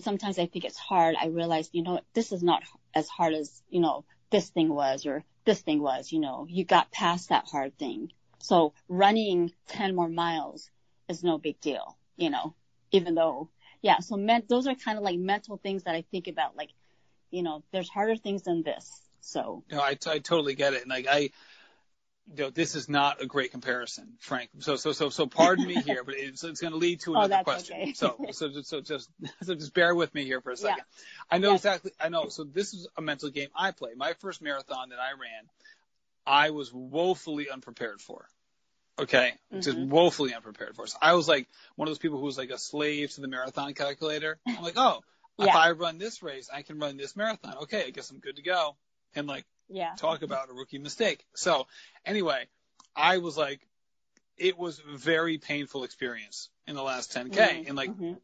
[0.00, 2.62] sometimes I think it's hard, I realize, you know, this is not
[2.94, 6.64] as hard as, you know, this thing was or this thing was, you know, you
[6.64, 8.12] got past that hard thing.
[8.38, 10.70] So running 10 more miles
[11.08, 12.54] is no big deal, you know,
[12.90, 13.50] even though,
[13.82, 16.70] yeah, so men, those are kind of like mental things that I think about, like,
[17.30, 19.00] you know, there's harder things than this.
[19.20, 19.64] So.
[19.70, 20.82] No, I, I totally get it.
[20.82, 21.30] And like, I,
[22.28, 24.50] you know, this is not a great comparison, Frank.
[24.60, 27.18] So, so, so, so pardon me here, but it's, it's going to lead to oh,
[27.18, 27.76] another oh, question.
[27.80, 27.92] Okay.
[27.94, 29.10] so, so, so just,
[29.42, 30.78] so just bear with me here for a second.
[30.78, 31.04] Yeah.
[31.30, 31.60] I know yes.
[31.60, 32.28] exactly, I know.
[32.28, 33.90] So this is a mental game I play.
[33.96, 35.48] My first marathon that I ran,
[36.26, 38.26] I was woefully unprepared for.
[38.98, 39.32] Okay.
[39.52, 39.60] Mm-hmm.
[39.60, 40.86] Just woefully unprepared for.
[40.86, 43.28] So I was like one of those people who was like a slave to the
[43.28, 44.38] marathon calculator.
[44.46, 45.00] I'm like, oh,
[45.38, 45.46] yeah.
[45.46, 47.56] if I run this race, I can run this marathon.
[47.62, 47.84] Okay.
[47.86, 48.76] I guess I'm good to go.
[49.14, 49.92] And like, yeah.
[49.96, 51.24] talk about a rookie mistake.
[51.34, 51.66] So
[52.04, 52.46] anyway,
[52.94, 53.60] I was like,
[54.36, 57.30] it was a very painful experience in the last 10K.
[57.30, 57.66] Mm-hmm.
[57.66, 58.14] And like, mm-hmm.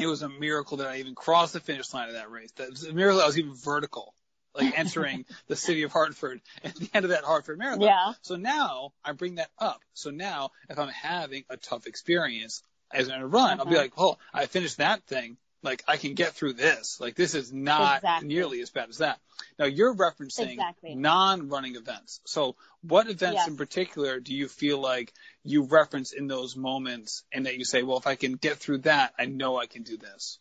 [0.00, 2.50] it was a miracle that I even crossed the finish line of that race.
[2.56, 4.14] That was a miracle I was even vertical,
[4.54, 7.82] like entering the city of Hartford at the end of that Hartford marathon.
[7.82, 8.12] Yeah.
[8.22, 9.80] So now I bring that up.
[9.94, 12.62] So now if I'm having a tough experience
[12.92, 13.60] as in a run, uh-huh.
[13.60, 13.82] I'll be uh-huh.
[13.82, 17.00] like, well, I finished that thing like I can get through this.
[17.00, 18.28] Like this is not exactly.
[18.28, 19.18] nearly as bad as that.
[19.58, 20.94] Now you're referencing exactly.
[20.94, 22.20] non-running events.
[22.24, 23.48] So what events yes.
[23.48, 25.12] in particular do you feel like
[25.44, 28.78] you reference in those moments and that you say, well, if I can get through
[28.78, 30.38] that, I know I can do this?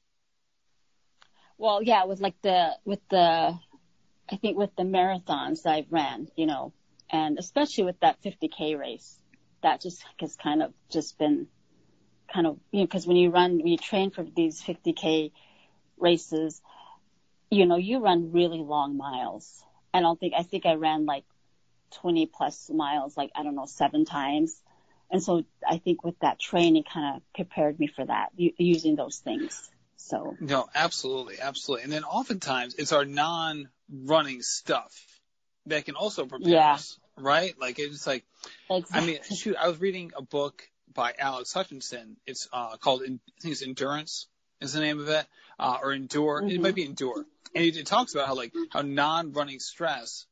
[1.58, 3.60] Well, yeah, with like the, with the,
[4.32, 6.72] I think with the marathons I've ran, you know,
[7.10, 9.18] and especially with that 50k race,
[9.62, 11.48] that just has kind of just been
[12.34, 15.32] kind of, you know, because when you run, when you train for these 50k
[15.98, 16.62] races,
[17.50, 19.64] you know, you run really long miles.
[19.94, 21.26] And I don't think, I think I ran like
[21.96, 24.62] 20 plus miles, like, I don't know, seven times.
[25.12, 29.18] And so I think with that training kind of prepared me for that, using those
[29.18, 29.70] things.
[29.98, 30.36] So.
[30.40, 31.86] No, absolutely, absolutely.
[31.86, 34.94] And then oftentimes it's our non-running stuff
[35.66, 36.74] that can also prepare yeah.
[36.74, 37.56] us, right?
[37.60, 38.24] Like it's like,
[38.70, 39.02] exactly.
[39.02, 40.62] I mean, shoot, I was reading a book
[41.00, 42.18] by Alex Hutchinson.
[42.26, 44.28] It's uh, called, I think it's Endurance
[44.60, 45.26] is the name of it,
[45.58, 46.42] uh, or Endure.
[46.42, 46.50] Mm-hmm.
[46.50, 47.26] It might be Endure.
[47.56, 50.26] And it, it talks about how like how non-running stress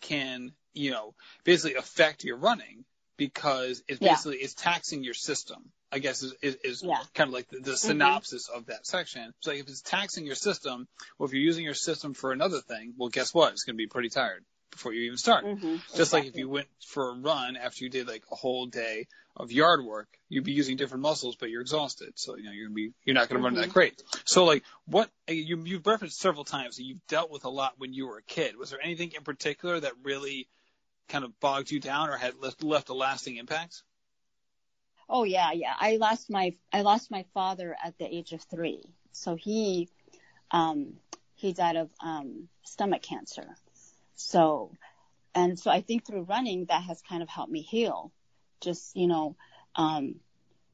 [0.00, 2.86] can, you know, basically affect your running
[3.18, 4.44] because it's basically yeah.
[4.44, 5.70] it's taxing your system.
[5.92, 7.02] I guess is is, is yeah.
[7.14, 7.74] kind of like the, the mm-hmm.
[7.74, 8.58] synopsis mm-hmm.
[8.58, 9.34] of that section.
[9.40, 12.62] So like if it's taxing your system, well, if you're using your system for another
[12.62, 13.52] thing, well, guess what?
[13.52, 15.44] It's going to be pretty tired before you even start.
[15.44, 16.20] Mm-hmm, Just exactly.
[16.20, 19.06] like if you went for a run after you did like a whole day
[19.36, 22.12] of yard work, you'd be using different muscles, but you're exhausted.
[22.16, 23.56] So, you know, you're gonna be, you're not gonna mm-hmm.
[23.56, 24.02] run that great.
[24.24, 27.92] So like what, you, you've referenced several times that you've dealt with a lot when
[27.92, 28.56] you were a kid.
[28.56, 30.48] Was there anything in particular that really
[31.08, 33.82] kind of bogged you down or had left, left a lasting impact?
[35.08, 35.74] Oh yeah, yeah.
[35.78, 38.82] I lost my, I lost my father at the age of three.
[39.12, 39.88] So he,
[40.52, 40.94] um,
[41.34, 43.56] he died of, um, stomach cancer.
[44.20, 44.72] So,
[45.34, 48.12] and so I think through running that has kind of helped me heal.
[48.60, 49.36] Just, you know,
[49.74, 50.16] um,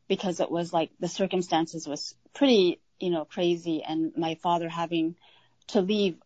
[0.08, 5.16] because it was like the circumstances was pretty, you know, crazy and my father having
[5.68, 6.16] to leave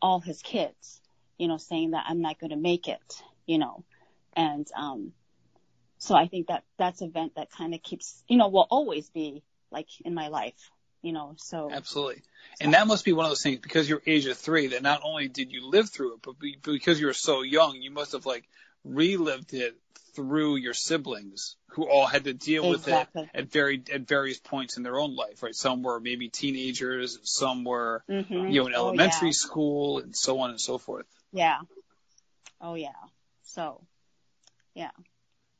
[0.00, 1.00] all his kids,
[1.38, 3.84] you know, saying that I'm not going to make it, you know,
[4.34, 5.12] and, um,
[5.98, 9.42] so I think that that's event that kind of keeps, you know, will always be
[9.70, 10.70] like in my life
[11.02, 11.70] you know, so.
[11.72, 12.22] Absolutely.
[12.60, 15.00] And that must be one of those things because you're age of three that not
[15.04, 18.26] only did you live through it, but because you were so young, you must have
[18.26, 18.48] like
[18.84, 19.76] relived it
[20.14, 23.22] through your siblings who all had to deal exactly.
[23.22, 25.54] with it at very, at various points in their own life, right?
[25.54, 28.48] Some were maybe teenagers, some were, mm-hmm.
[28.48, 29.32] you know, in elementary oh, yeah.
[29.32, 31.06] school and so on and so forth.
[31.32, 31.58] Yeah.
[32.60, 32.88] Oh yeah.
[33.44, 33.80] So,
[34.74, 34.90] yeah.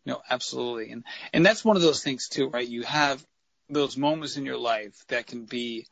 [0.04, 0.90] No, absolutely.
[0.90, 2.66] And, and that's one of those things too, right?
[2.66, 3.24] You have
[3.70, 5.86] those moments in your life that can be,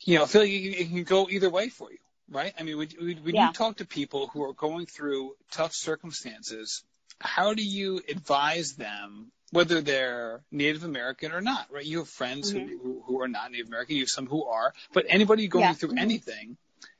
[0.00, 1.98] you know, I feel like it can go either way for you,
[2.30, 2.52] right?
[2.58, 3.48] I mean, when, when yeah.
[3.48, 6.82] you talk to people who are going through tough circumstances,
[7.20, 11.84] how do you advise them, whether they're Native American or not, right?
[11.84, 12.78] You have friends mm-hmm.
[12.78, 15.72] who, who are not Native American, you have some who are, but anybody going yeah.
[15.74, 15.98] through mm-hmm.
[15.98, 16.56] anything,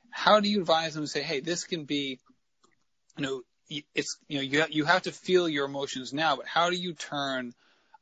[0.09, 2.19] how do you advise them to say, hey, this can be,
[3.17, 3.41] you know,
[3.95, 6.93] it's, you know, you, you have to feel your emotions now, but how do you
[6.93, 7.53] turn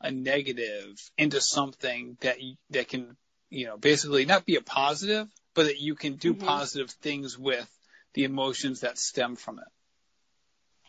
[0.04, 2.38] a negative into something that
[2.72, 3.16] that can
[3.50, 6.46] you know basically not be a positive, but that you can do mm-hmm.
[6.46, 7.70] positive things with
[8.14, 9.68] the emotions that stem from it.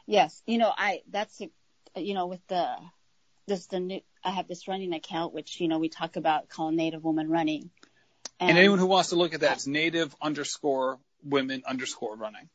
[0.06, 1.40] Yes, you know, I that's
[1.96, 2.66] you know with the
[3.46, 6.74] this the new I have this running account which you know we talk about called
[6.74, 7.70] Native Woman Running.
[8.40, 12.48] And, and anyone who wants to look at that, it's Native underscore Women underscore Running.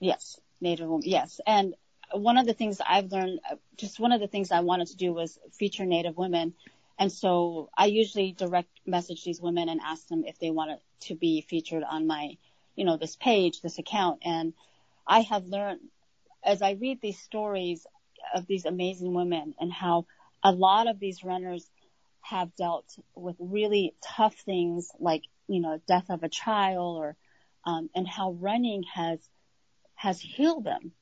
[0.00, 1.08] Yes, Native Woman.
[1.08, 1.74] Yes, and
[2.14, 3.40] one of the things I've learned,
[3.76, 6.54] just one of the things I wanted to do was feature Native women.
[6.98, 11.14] And so I usually direct message these women and ask them if they wanted to
[11.14, 12.36] be featured on my,
[12.76, 14.20] you know, this page, this account.
[14.24, 14.52] And
[15.06, 15.80] I have learned
[16.44, 17.86] as I read these stories
[18.34, 20.06] of these amazing women and how
[20.42, 21.68] a lot of these runners
[22.20, 27.16] have dealt with really tough things like, you know, death of a child or,
[27.64, 29.18] um, and how running has,
[29.94, 30.92] has healed them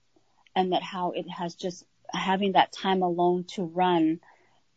[0.54, 4.20] and that how it has just having that time alone to run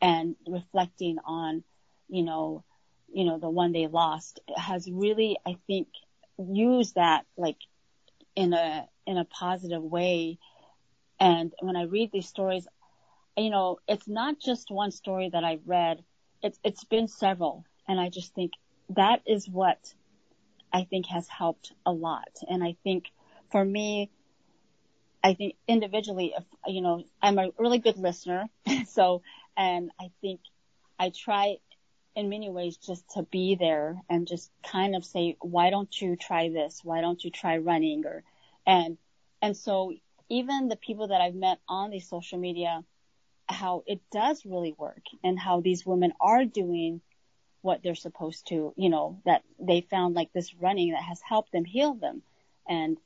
[0.02, 1.64] and reflecting on,
[2.10, 2.64] you know,
[3.12, 5.88] you know, the one they lost has really, I think,
[6.38, 7.58] used that like
[8.36, 10.40] in a, in a positive way.
[11.20, 12.68] And when I read these stories,
[13.38, 16.04] you know, it's not just one story that I've read.
[16.42, 17.66] It's, it's been several.
[17.88, 18.52] And I just think
[18.90, 19.94] that is what
[20.72, 22.30] I think has helped a lot.
[22.50, 23.06] And I think
[23.52, 24.10] for me,
[25.24, 28.50] I think individually, if, you know, I'm a really good listener.
[28.88, 29.22] so,
[29.56, 30.42] and I think
[31.00, 31.58] I try
[32.16, 36.16] in many ways just to be there and just kind of say, why don't you
[36.16, 36.82] try this?
[36.84, 38.06] Why don't you try running?
[38.06, 38.24] Or,
[38.68, 38.98] and,
[39.42, 39.94] and so
[40.30, 42.84] even the people that I've met on these social media,
[43.48, 47.02] how it does really work and how these women are doing
[47.62, 51.52] what they're supposed to, you know, that they found like this running that has helped
[51.52, 52.22] them heal them.
[52.68, 52.98] And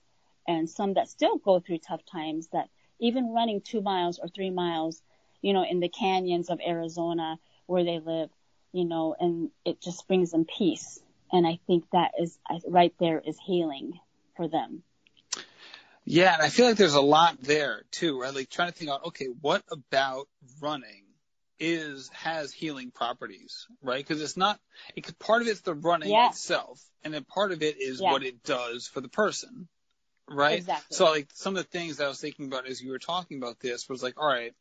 [0.47, 4.49] and some that still go through tough times that even running two miles or three
[4.49, 5.01] miles,
[5.41, 8.29] you know, in the canyons of Arizona where they live,
[8.71, 10.99] you know, and it just brings them peace.
[11.31, 13.99] And I think that is right there is healing
[14.35, 14.83] for them.
[16.05, 18.33] Yeah, and I feel like there's a lot there too, right?
[18.33, 20.29] Like trying to think out, okay, what about
[20.61, 21.03] running
[21.59, 24.05] is has healing properties, right?
[24.07, 24.59] Because it's not,
[24.95, 26.29] it part of it's the running yeah.
[26.29, 28.11] itself, and then part of it is yeah.
[28.11, 29.67] what it does for the person,
[30.29, 30.59] right?
[30.59, 30.95] Exactly.
[30.95, 33.37] So like some of the things that I was thinking about as you were talking
[33.37, 34.53] about this was like, all right,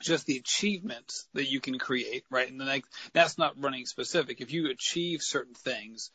[0.00, 2.50] just the achievements that you can create, right?
[2.50, 4.40] And then like that's not running specific.
[4.40, 6.10] If you achieve certain things,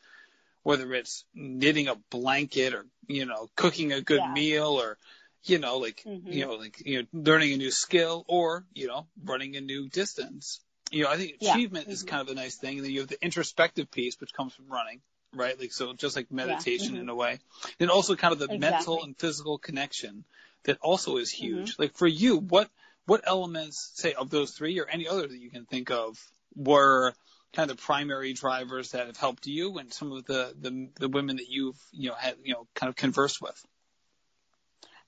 [0.62, 4.32] whether it's knitting a blanket or you know cooking a good yeah.
[4.32, 4.98] meal or
[5.44, 6.32] you know like mm-hmm.
[6.32, 9.88] you know like you know learning a new skill or you know running a new
[9.88, 10.60] distance.
[10.90, 11.80] You know, I think achievement yeah.
[11.82, 11.90] mm-hmm.
[11.90, 12.76] is kind of a nice thing.
[12.76, 15.00] And then you have the introspective piece, which comes from running,
[15.36, 15.58] right?
[15.58, 17.00] Like so, just like meditation yeah.
[17.00, 17.02] mm-hmm.
[17.02, 17.38] in a way.
[17.80, 18.70] and also kind of the exactly.
[18.70, 20.24] mental and physical connection
[20.64, 21.72] that also is huge.
[21.72, 21.82] Mm-hmm.
[21.82, 22.70] Like for you, what
[23.06, 26.18] what elements, say, of those three or any other that you can think of,
[26.54, 27.14] were
[27.52, 31.08] kind of the primary drivers that have helped you and some of the the, the
[31.08, 33.64] women that you've you know had you know kind of conversed with?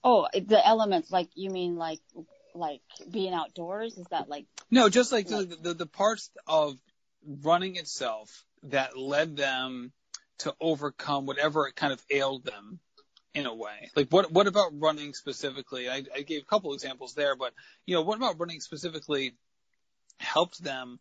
[0.03, 2.01] Oh, the elements like you mean like
[2.55, 3.99] like being outdoors?
[3.99, 6.77] Is that like no, just like, like the, the the parts of
[7.43, 9.93] running itself that led them
[10.38, 12.81] to overcome whatever it kind of ailed them
[13.35, 13.90] in a way.
[13.94, 15.88] Like what what about running specifically?
[15.88, 17.53] I, I gave a couple examples there, but
[17.87, 19.35] you know, what about running specifically
[20.18, 20.98] helped them,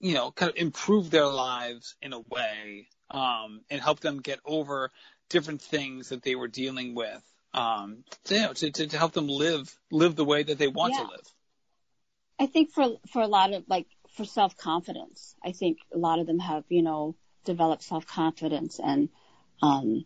[0.00, 4.40] you know, kind of improve their lives in a way, um, and help them get
[4.44, 4.90] over
[5.28, 7.22] different things that they were dealing with,
[7.54, 10.68] um, to, you know, to, to, to help them live live the way that they
[10.68, 11.04] want yeah.
[11.04, 11.34] to live.
[12.38, 13.86] I think for for a lot of like
[14.16, 18.80] for self confidence, I think a lot of them have you know develop self confidence
[18.82, 19.08] and
[19.62, 20.04] um,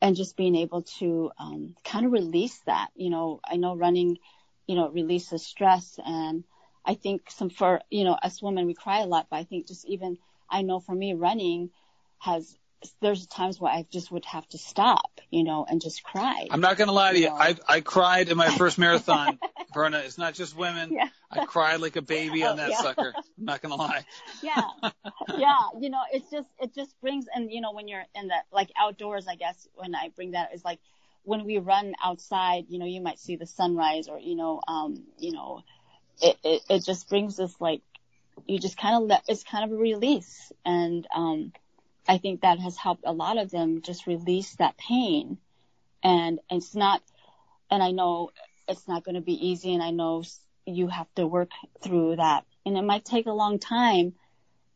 [0.00, 2.88] and just being able to um, kind of release that.
[2.94, 4.18] You know, I know running,
[4.66, 6.44] you know, releases stress, and
[6.84, 9.66] I think some for you know us women we cry a lot, but I think
[9.68, 11.70] just even I know for me running
[12.18, 12.56] has
[13.00, 16.46] there's times where I just would have to stop, you know, and just cry.
[16.50, 17.26] I'm not gonna lie to you.
[17.26, 17.30] you.
[17.30, 19.38] I I cried in my first marathon,
[19.74, 19.98] Verna.
[19.98, 20.92] It's not just women.
[20.92, 21.08] Yeah.
[21.30, 22.80] I cried like a baby on that yeah.
[22.80, 23.12] sucker.
[23.16, 24.04] I'm not gonna lie.
[24.42, 24.62] yeah,
[25.36, 25.58] yeah.
[25.78, 28.70] You know, it's just it just brings and you know when you're in the like
[28.78, 30.80] outdoors, I guess when I bring that is like
[31.22, 35.04] when we run outside, you know, you might see the sunrise or you know, um,
[35.18, 35.62] you know,
[36.22, 37.82] it it, it just brings this like
[38.46, 41.52] you just kind of let it's kind of a release and um
[42.08, 45.38] I think that has helped a lot of them just release that pain.
[46.02, 47.02] And it's not,
[47.70, 48.30] and I know
[48.68, 50.22] it's not going to be easy and I know
[50.66, 51.50] you have to work
[51.82, 54.14] through that and it might take a long time,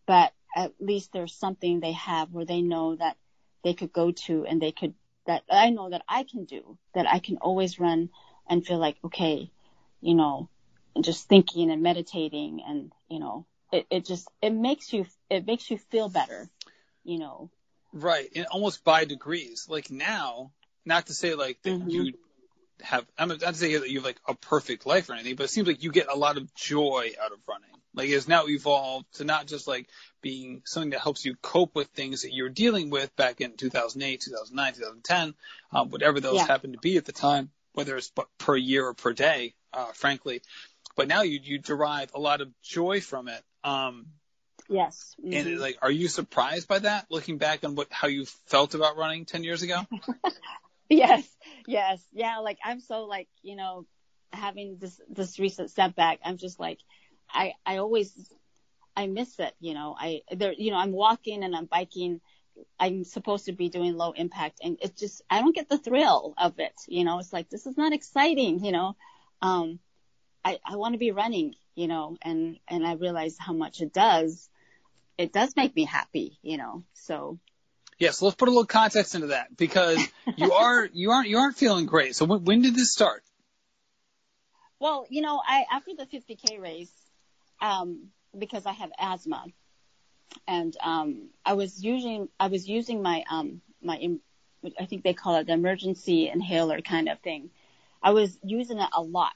[0.07, 3.17] but at least there's something they have where they know that
[3.65, 4.95] they could go to and they could,
[5.27, 8.11] that I know that I can do, that I can always run
[8.49, 9.51] and feel like, okay,
[10.01, 10.49] you know,
[11.01, 15.71] just thinking and meditating and, you know, it, it just, it makes you, it makes
[15.71, 16.49] you feel better
[17.05, 17.51] you know,
[17.93, 19.67] Right, and almost by degrees.
[19.69, 20.53] Like now,
[20.85, 21.91] not to say like that Mhm.
[21.93, 22.15] you
[22.83, 25.45] have, I'm not to say that you have like a perfect life or anything, but
[25.45, 27.69] it seems like you get a lot of joy out of running.
[27.93, 29.89] Like it's now evolved to not just like
[30.23, 34.21] being something that helps you cope with things that you're dealing with back in 2008,
[34.21, 35.35] 2009, 2010,
[35.73, 36.47] um, whatever those Yeah.
[36.47, 40.43] happened to be at the time, whether it's per year or per day, uh, frankly.
[40.97, 43.43] But now you you derive a lot of joy from it.
[43.65, 44.07] Um,
[44.71, 45.17] Yes.
[45.33, 45.59] and Mhm.
[45.59, 47.07] like, are you surprised by that?
[47.11, 49.87] Looking back on what how you felt about running 10 years ago?
[50.89, 51.25] Yes,
[51.67, 52.39] yes, yeah.
[52.39, 53.87] Like I'm so like you know
[54.33, 56.19] having this this recent setback.
[56.25, 56.79] I'm just like
[57.33, 58.13] I I always
[58.97, 59.55] I miss it.
[59.61, 62.21] You know I there you know I'm walking and I'm biking.
[62.79, 66.35] I'm supposed to be doing low impact, and it's just I don't get the thrill
[66.37, 66.75] of it.
[66.89, 68.65] You know, it's like this is not exciting.
[68.65, 68.97] You know,
[69.41, 69.79] um,
[70.45, 71.55] I I want to be running.
[71.77, 74.49] You know, and and I realize how much it does.
[75.21, 76.39] It does make me happy.
[76.43, 77.39] You know, so
[77.99, 80.01] Yeah, so let's put a little context into that because
[80.37, 82.17] you are you aren't you aren't feeling great.
[82.17, 83.23] So when, when did this start?
[84.79, 86.93] Well, you know, I after the 50k race,
[87.61, 89.45] um, because I have asthma,
[90.49, 93.99] and um, I was using I was using my um my
[94.79, 97.51] I think they call it the emergency inhaler kind of thing.
[98.03, 99.35] I was using it a lot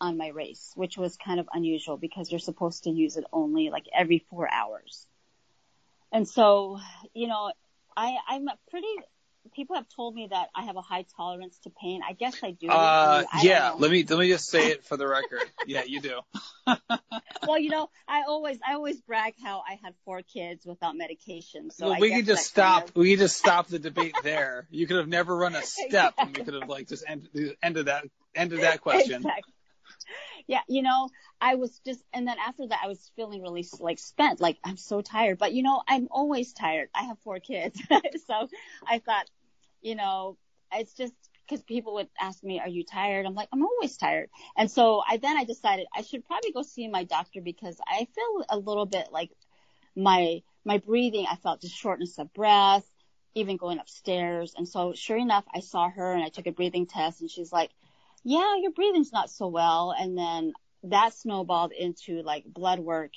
[0.00, 3.70] on my race, which was kind of unusual because you're supposed to use it only
[3.70, 5.06] like every four hours.
[6.12, 6.78] And so,
[7.14, 7.52] you know,
[7.96, 8.86] I I'm a pretty.
[9.54, 12.02] People have told me that I have a high tolerance to pain.
[12.06, 12.68] I guess I do.
[12.68, 15.44] Uh, I yeah, let me let me just say it for the record.
[15.66, 16.20] Yeah, you do.
[17.46, 21.70] well, you know, I always I always brag how I had four kids without medication.
[21.70, 22.96] So well, we could just that kind stop.
[22.96, 24.66] We could just stop the debate there.
[24.70, 27.28] You could have never run a step, and we could have like just end,
[27.62, 29.16] ended that ended that question.
[29.16, 29.54] Exactly.
[30.46, 33.98] Yeah, you know, I was just, and then after that, I was feeling really like
[33.98, 34.40] spent.
[34.40, 36.88] Like I'm so tired, but you know, I'm always tired.
[36.94, 37.80] I have four kids,
[38.26, 38.48] so
[38.86, 39.26] I thought,
[39.82, 40.36] you know,
[40.72, 41.14] it's just
[41.46, 44.30] because people would ask me, "Are you tired?" I'm like, I'm always tired.
[44.56, 48.06] And so I then I decided I should probably go see my doctor because I
[48.14, 49.30] feel a little bit like
[49.96, 51.26] my my breathing.
[51.30, 52.90] I felt just shortness of breath,
[53.34, 54.54] even going upstairs.
[54.56, 57.52] And so sure enough, I saw her and I took a breathing test, and she's
[57.52, 57.70] like,
[58.24, 60.52] "Yeah, your breathing's not so well." And then
[60.84, 63.12] that snowballed into like blood work,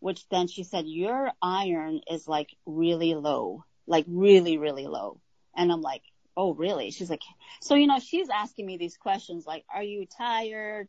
[0.00, 5.20] which then she said your iron is like really low, like really really low.
[5.54, 6.02] And I'm like,
[6.36, 6.90] oh really?
[6.90, 7.22] She's like,
[7.60, 10.88] so you know, she's asking me these questions like, are you tired?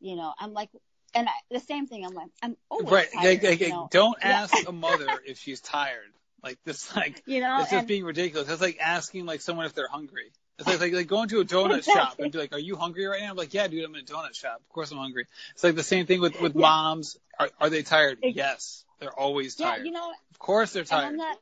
[0.00, 0.70] You know, I'm like,
[1.14, 2.04] and I, the same thing.
[2.04, 3.12] I'm like, I'm always Right.
[3.12, 3.42] tired.
[3.42, 4.42] Like, like, you know, don't Yeah.
[4.42, 6.12] ask a mother if she's tired.
[6.42, 8.48] Like this, like you know, it's just and being ridiculous.
[8.48, 10.32] It's like asking like someone if they're hungry.
[10.60, 13.06] It's like like, like going to a donut shop and be like, "Are you hungry
[13.06, 14.60] right now?" I'm like, "Yeah, dude, I'm in a donut shop.
[14.60, 16.60] Of course I'm hungry." It's like the same thing with with Yeah.
[16.60, 17.16] moms.
[17.38, 18.18] Are are they tired?
[18.22, 19.66] Ex- yes, they're always tired.
[19.66, 19.86] yeah, tired.
[19.86, 21.36] you know, of course they're and I'm tired.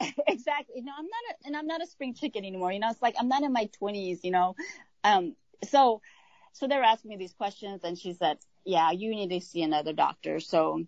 [0.00, 0.80] not exactly.
[0.80, 2.72] No, I'm not, a, and I'm not a spring chicken anymore.
[2.72, 4.20] You know, it's like I'm not in my 20s.
[4.24, 4.56] You know,
[5.04, 5.36] um,
[5.68, 6.00] so
[6.52, 9.92] so they're asking me these questions, and she said, "Yeah, you need to see another
[9.92, 10.84] doctor." So,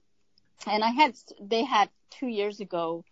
[0.67, 3.05] and I had they had two years ago,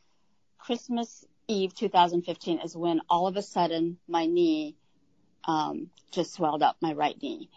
[0.58, 4.76] Christmas Eve 2015 is when all of a sudden my knee
[5.46, 7.50] um, just swelled up, my right knee,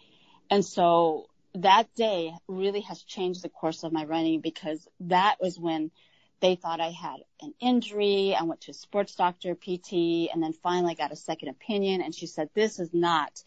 [0.50, 5.60] and so that day really has changed the course of my running because that was
[5.60, 5.92] when
[6.40, 8.36] they thought I had an injury.
[8.40, 12.02] I went to a sports doctor, PT, and then finally got a second opinion.
[12.02, 13.44] And she said, this is not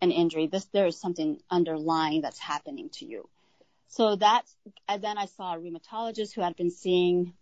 [0.00, 0.46] an injury.
[0.46, 3.28] This, there is something underlying that's happening to you.
[3.88, 4.56] So that's,
[4.88, 7.34] and then I saw a rheumatologist who had been seeing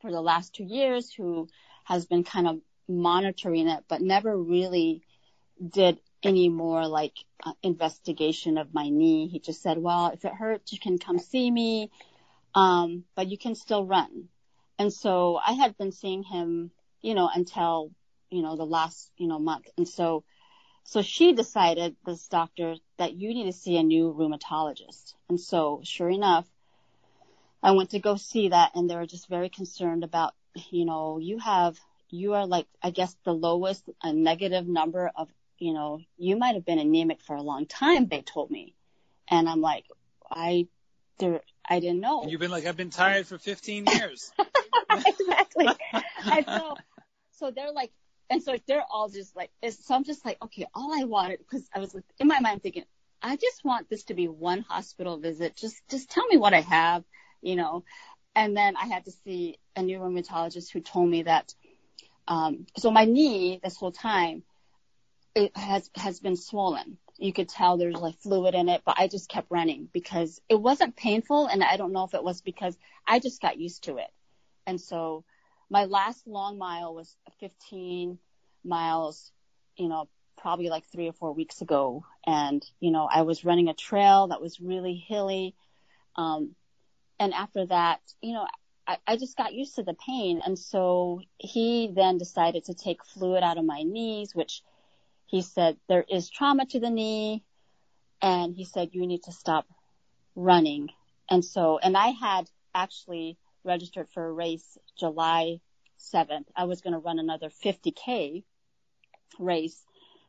[0.00, 1.48] for the last two years who
[1.84, 5.02] has been kind of monitoring it, but never really
[5.66, 7.14] did any more like
[7.44, 9.28] uh, investigation of my knee.
[9.28, 11.90] He just said, well, if it hurts, you can come see me
[12.54, 14.28] um, but you can still run.
[14.78, 16.70] And so I had been seeing him,
[17.00, 17.90] you know, until,
[18.30, 19.66] you know, the last, you know, month.
[19.76, 20.24] And so,
[20.84, 25.14] so she decided, this doctor, that you need to see a new rheumatologist.
[25.28, 26.46] And so sure enough,
[27.62, 30.34] I went to go see that and they were just very concerned about,
[30.70, 31.78] you know, you have,
[32.10, 35.28] you are like, I guess the lowest, a negative number of,
[35.58, 38.74] you know, you might have been anemic for a long time, they told me.
[39.28, 39.84] And I'm like,
[40.30, 40.68] I,
[41.18, 42.22] there, I didn't know.
[42.22, 44.32] And You've been like, I've been tired for 15 years.
[44.90, 45.68] exactly.
[45.92, 46.76] And so,
[47.32, 47.90] so they're like,
[48.30, 51.38] and so they're all just like, it's, so I'm just like, okay, all I wanted,
[51.38, 52.84] because I was like, in my mind thinking,
[53.20, 55.56] I just want this to be one hospital visit.
[55.56, 57.04] Just, just tell me what I have,
[57.42, 57.84] you know.
[58.34, 61.54] And then I had to see a new rheumatologist who told me that,
[62.26, 64.42] um, so my knee this whole time,
[65.34, 66.98] it has, has been swollen.
[67.16, 70.60] You could tell there's like fluid in it, but I just kept running because it
[70.60, 71.46] wasn't painful.
[71.46, 72.76] And I don't know if it was because
[73.06, 74.10] I just got used to it.
[74.66, 75.24] And so,
[75.70, 78.18] my last long mile was 15
[78.64, 79.32] miles,
[79.76, 82.04] you know, probably like three or four weeks ago.
[82.26, 85.54] And, you know, I was running a trail that was really hilly.
[86.16, 86.54] Um,
[87.18, 88.46] and after that, you know,
[88.86, 90.40] I, I just got used to the pain.
[90.44, 94.62] And so he then decided to take fluid out of my knees, which
[95.26, 97.44] he said there is trauma to the knee.
[98.22, 99.66] And he said, you need to stop
[100.34, 100.88] running.
[101.28, 105.60] And so, and I had actually registered for a race July
[106.00, 106.46] 7th.
[106.56, 108.44] I was going to run another 50K
[109.38, 109.84] race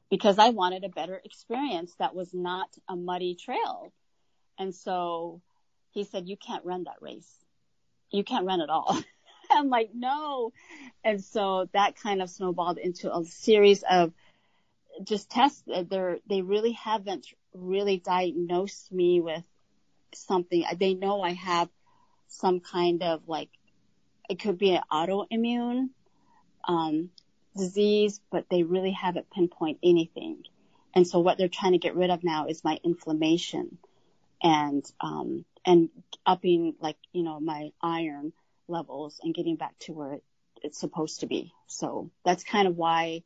[0.09, 3.93] because I wanted a better experience that was not a muddy trail.
[4.57, 5.41] And so
[5.91, 7.31] he said, you can't run that race.
[8.11, 8.97] You can't run at all.
[9.51, 10.53] I'm like, no.
[11.03, 14.13] And so that kind of snowballed into a series of
[15.03, 15.63] just tests.
[15.67, 19.43] that They're, they really haven't really diagnosed me with
[20.13, 20.63] something.
[20.77, 21.69] They know I have
[22.27, 23.49] some kind of like,
[24.29, 25.89] it could be an autoimmune,
[26.67, 27.09] um,
[27.57, 30.43] disease, but they really haven't pinpoint anything.
[30.93, 33.77] And so what they're trying to get rid of now is my inflammation
[34.41, 35.89] and, um, and
[36.25, 38.33] upping like, you know, my iron
[38.67, 40.19] levels and getting back to where
[40.63, 41.53] it's supposed to be.
[41.67, 43.23] So that's kind of why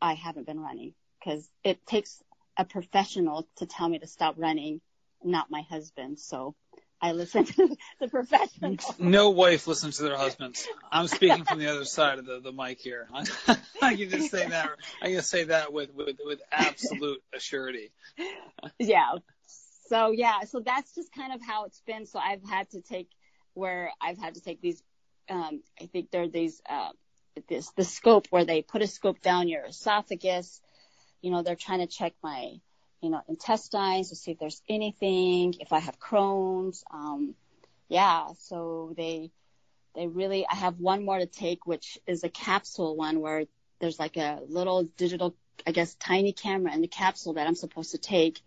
[0.00, 2.22] I haven't been running because it takes
[2.56, 4.80] a professional to tell me to stop running,
[5.22, 6.18] not my husband.
[6.18, 6.54] So
[7.00, 8.76] I listen to the professional.
[8.98, 10.66] No wife listens to their husbands.
[10.90, 13.08] I'm speaking from the other side of the, the mic here.
[13.82, 14.70] I can just say that.
[15.02, 17.90] I can say that with, with, with absolute assurity.
[18.78, 19.12] Yeah.
[19.90, 22.06] So yeah, so that's just kind of how it's been.
[22.06, 23.08] So I've had to take
[23.54, 24.80] where I've had to take these,
[25.28, 26.90] um, I think there are these, uh,
[27.48, 30.60] this, the scope where they put a scope down your esophagus.
[31.22, 32.60] You know, they're trying to check my,
[33.00, 36.84] you know, intestines to see if there's anything, if I have Crohn's.
[36.92, 37.34] Um,
[37.88, 39.32] yeah, so they,
[39.96, 43.46] they really, I have one more to take, which is a capsule one where
[43.80, 45.34] there's like a little digital,
[45.66, 48.40] I guess, tiny camera in the capsule that I'm supposed to take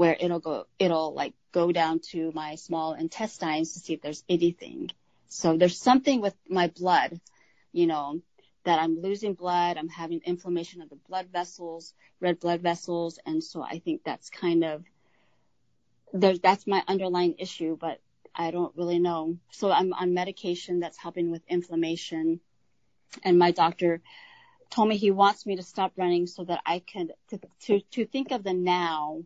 [0.00, 4.24] where it'll go, it'll like go down to my small intestines to see if there's
[4.30, 4.90] anything.
[5.28, 7.20] So there's something with my blood,
[7.70, 8.22] you know,
[8.64, 13.44] that I'm losing blood, I'm having inflammation of the blood vessels, red blood vessels, and
[13.44, 14.84] so I think that's kind of
[16.14, 18.00] there that's my underlying issue, but
[18.34, 19.36] I don't really know.
[19.50, 22.40] So I'm on medication that's helping with inflammation
[23.22, 24.00] and my doctor
[24.70, 28.06] told me he wants me to stop running so that I can to to, to
[28.06, 29.24] think of the now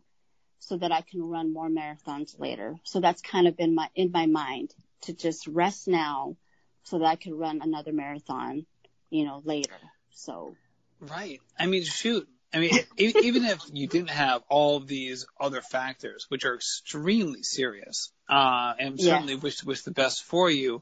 [0.67, 2.75] so that I can run more marathons later.
[2.83, 6.35] So that's kind of been my in my mind to just rest now
[6.83, 8.65] so that I could run another marathon
[9.09, 9.75] you know, later.
[10.11, 10.55] So.
[10.99, 11.39] Right.
[11.57, 12.27] I mean, shoot.
[12.53, 18.11] I mean, even if you didn't have all these other factors, which are extremely serious,
[18.29, 19.39] uh, and certainly yeah.
[19.39, 20.81] wish wish the best for you.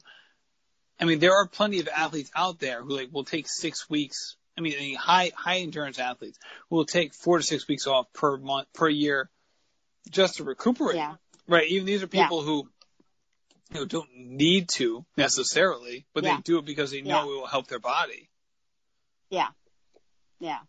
[1.00, 4.36] I mean, there are plenty of athletes out there who like will take six weeks.
[4.56, 6.38] I mean, high high endurance athletes
[6.70, 9.32] will take four to six weeks off per month per year
[10.10, 10.96] just to recuperate.
[10.96, 11.16] Yeah.
[11.48, 11.68] Right.
[11.70, 12.46] Even these are people yeah.
[12.46, 12.70] who
[13.72, 16.36] you know, don't need to necessarily, but yeah.
[16.36, 18.30] they do it because they know it will help their body.
[19.30, 19.48] Yeah.
[20.40, 20.60] Yeah.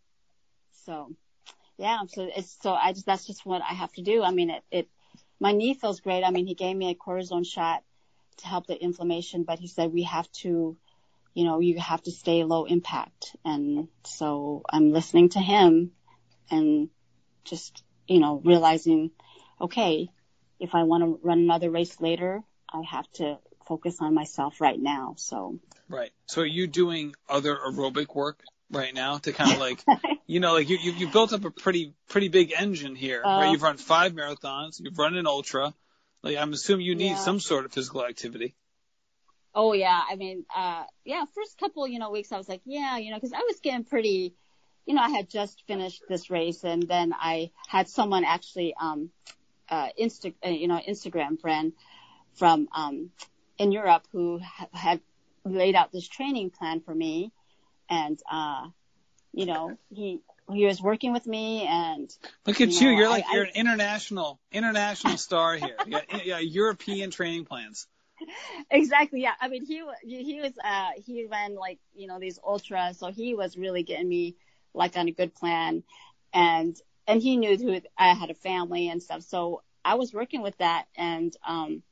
[0.87, 1.11] So,
[1.77, 1.99] yeah.
[2.09, 4.23] So it's, so I just, that's just what I have to do.
[4.23, 4.89] I mean, it, it,
[5.41, 6.25] my knee feels great.
[6.25, 7.83] I mean, he gave me a cortisone shot
[8.39, 10.77] to help the inflammation, but he said we have to,
[11.35, 13.37] you know, you have to stay low impact.
[13.45, 15.93] And so I'm listening to him
[16.51, 16.89] and
[17.45, 19.11] just, you know, realizing,
[19.61, 20.09] okay,
[20.61, 22.43] if I want to run another race later,
[22.73, 25.15] I have to focus on myself right now.
[25.19, 25.59] So.
[25.89, 26.11] Right.
[26.27, 29.81] So are you doing other aerobic work right now to kind of like,
[30.27, 33.29] you know, like you, you, you built up a pretty, pretty big engine here, uh,
[33.29, 33.53] right?
[33.53, 35.75] You've run five marathons, you've run an ultra.
[36.23, 37.17] Like I'm assuming you need yeah.
[37.17, 38.55] some sort of physical activity.
[39.55, 40.01] Oh yeah.
[40.11, 43.21] I mean, uh, yeah, first couple, you know, weeks I was like, yeah, you know,
[43.21, 44.35] cause I was getting pretty,
[44.87, 49.11] you know, I had just finished this race and then I had someone actually, um,
[49.69, 51.73] uh, Insta, uh, you know, Instagram friend,
[52.35, 53.11] from um,
[53.59, 55.01] in Europe who ha- had
[55.45, 57.33] laid out this training plan for me,
[57.89, 58.67] and uh,
[59.33, 60.21] you know he
[60.53, 62.11] he was working with me and
[62.47, 65.77] look at you, know, you are like I, you're I, an international international star here.
[65.91, 67.87] Got, yeah european training plans.
[68.71, 69.23] Exactly.
[69.23, 69.33] Yeah.
[69.41, 72.99] I mean he he was uh he ran like you know these ultras.
[72.99, 74.37] So he was really getting me
[74.73, 75.83] like on a good plan.
[76.33, 76.77] And
[77.07, 80.57] and he knew who i had a family and stuff so i was working with
[80.59, 81.83] that and um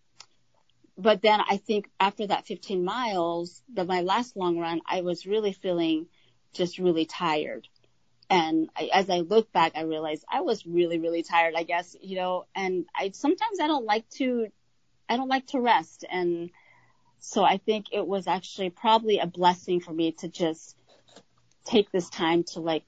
[0.97, 5.27] but then I think after that 15 miles, the, my last long run, I was
[5.27, 6.07] really feeling
[6.53, 7.69] just really tired.
[8.31, 11.97] And I, as I look back, I realized I was really, really tired, I guess,
[12.01, 14.49] you know, and I sometimes I don't like to,
[15.09, 16.05] I don't like to rest.
[16.11, 16.51] And
[17.21, 20.77] So I think it was actually probably a blessing for me to just
[21.65, 22.85] take this time to like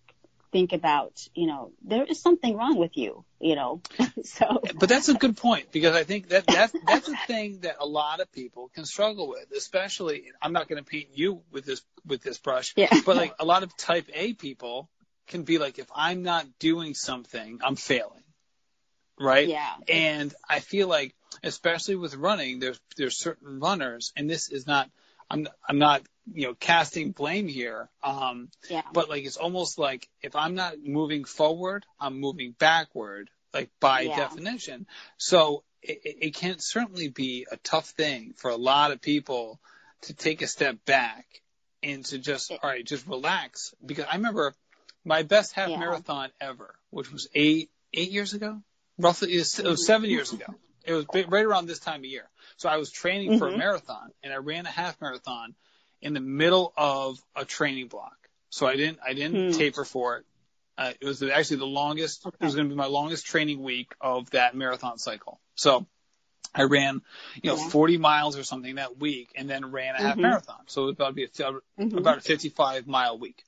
[0.55, 3.83] think about, you know, there is something wrong with you, you know.
[4.23, 7.77] so But that's a good point because I think that that's that's a thing that
[7.81, 11.65] a lot of people can struggle with, especially I'm not going to paint you with
[11.65, 12.89] this with this brush, Yeah.
[13.05, 14.89] but like a lot of type A people
[15.27, 18.23] can be like if I'm not doing something, I'm failing.
[19.19, 19.49] Right?
[19.49, 19.75] yeah.
[19.89, 24.89] And I feel like, especially with running, there's there's certain runners, and this is not,
[25.29, 26.03] I'm I'm not
[26.33, 28.83] you know casting blame here, um, Yeah.
[28.93, 34.03] but like it's almost like if I'm not moving forward, I'm moving backward, like by
[34.03, 34.17] Yeah.
[34.17, 34.87] definition.
[35.19, 39.61] So it, it can certainly be a tough thing for a lot of people
[40.03, 41.27] to take a step back
[41.83, 43.75] and to just all right, just relax.
[43.85, 44.55] Because I remember
[45.05, 45.79] my best half Yeah.
[45.79, 48.63] marathon ever, which was eight eight years ago,
[48.99, 50.47] roughly it was, it was seven years ago.
[50.87, 52.29] It was right around this time of year.
[52.57, 53.59] So I was training for a Mhm.
[53.59, 55.55] marathon, and I ran a half marathon
[56.05, 58.17] in the middle of a training block.
[58.51, 59.59] So I didn't I didn't Hmm.
[59.59, 60.27] taper for it.
[60.77, 62.27] Uh, it was actually the longest.
[62.27, 65.41] It was going to be my longest training week of that marathon cycle.
[65.55, 65.87] So
[66.55, 67.01] I ran,
[67.43, 67.69] you know, Yeah.
[67.69, 70.23] 40 miles or something that week, and then ran a half Mhm.
[70.23, 70.63] marathon.
[70.67, 71.99] So it was about to be a, Mhm.
[71.99, 73.43] about a 55 mile week.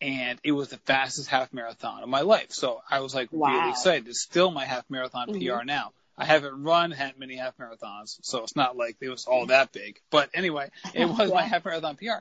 [0.00, 2.52] And it was the fastest half marathon of my life.
[2.52, 4.08] So I was like really excited.
[4.08, 5.38] It's still my half marathon Mhm.
[5.38, 5.92] PR now.
[6.20, 9.72] I haven't run that many half marathons, so it's not like it was all that
[9.72, 9.98] big.
[10.10, 12.18] But anyway, it was my half marathon PR.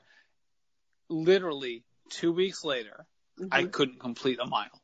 [1.10, 3.06] Literally two weeks later,
[3.52, 3.72] I Mhm.
[3.74, 4.82] couldn't complete a mile.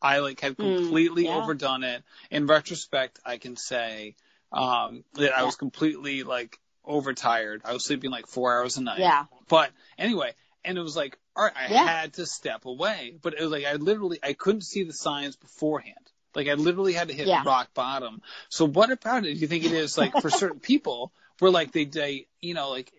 [0.00, 1.36] I like had Mm, completely yeah.
[1.36, 2.02] overdone it.
[2.30, 4.16] In retrospect, I can say
[4.52, 7.60] um, that I was completely like overtired.
[7.64, 9.00] I was sleeping like four hours a night.
[9.00, 9.26] Yeah.
[9.48, 10.34] But anyway,
[10.64, 11.84] and it was like, all right, I Yeah.
[11.84, 15.36] had to step away, but it was like I literally I couldn't see the signs
[15.36, 16.09] beforehand.
[16.34, 17.42] Like I literally had to hit Yeah.
[17.44, 18.22] rock bottom.
[18.48, 19.34] So what about it?
[19.34, 22.70] Do you think it is like for certain people where like they they you know
[22.70, 22.92] like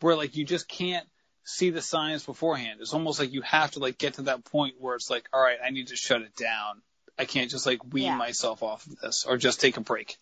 [0.00, 1.06] where like you just can't
[1.44, 2.80] see the signs beforehand.
[2.80, 5.40] It's almost like you have to like get to that point where it's like, all
[5.40, 6.82] right, I need to shut it down.
[7.18, 8.16] I can't just like wean Yeah.
[8.16, 10.16] myself off of this or just take a break.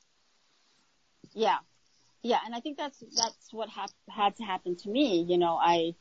[1.32, 1.56] Yeah,
[2.22, 5.22] yeah, and I think that's that's what hap- had to happen to me.
[5.28, 5.94] You know, I,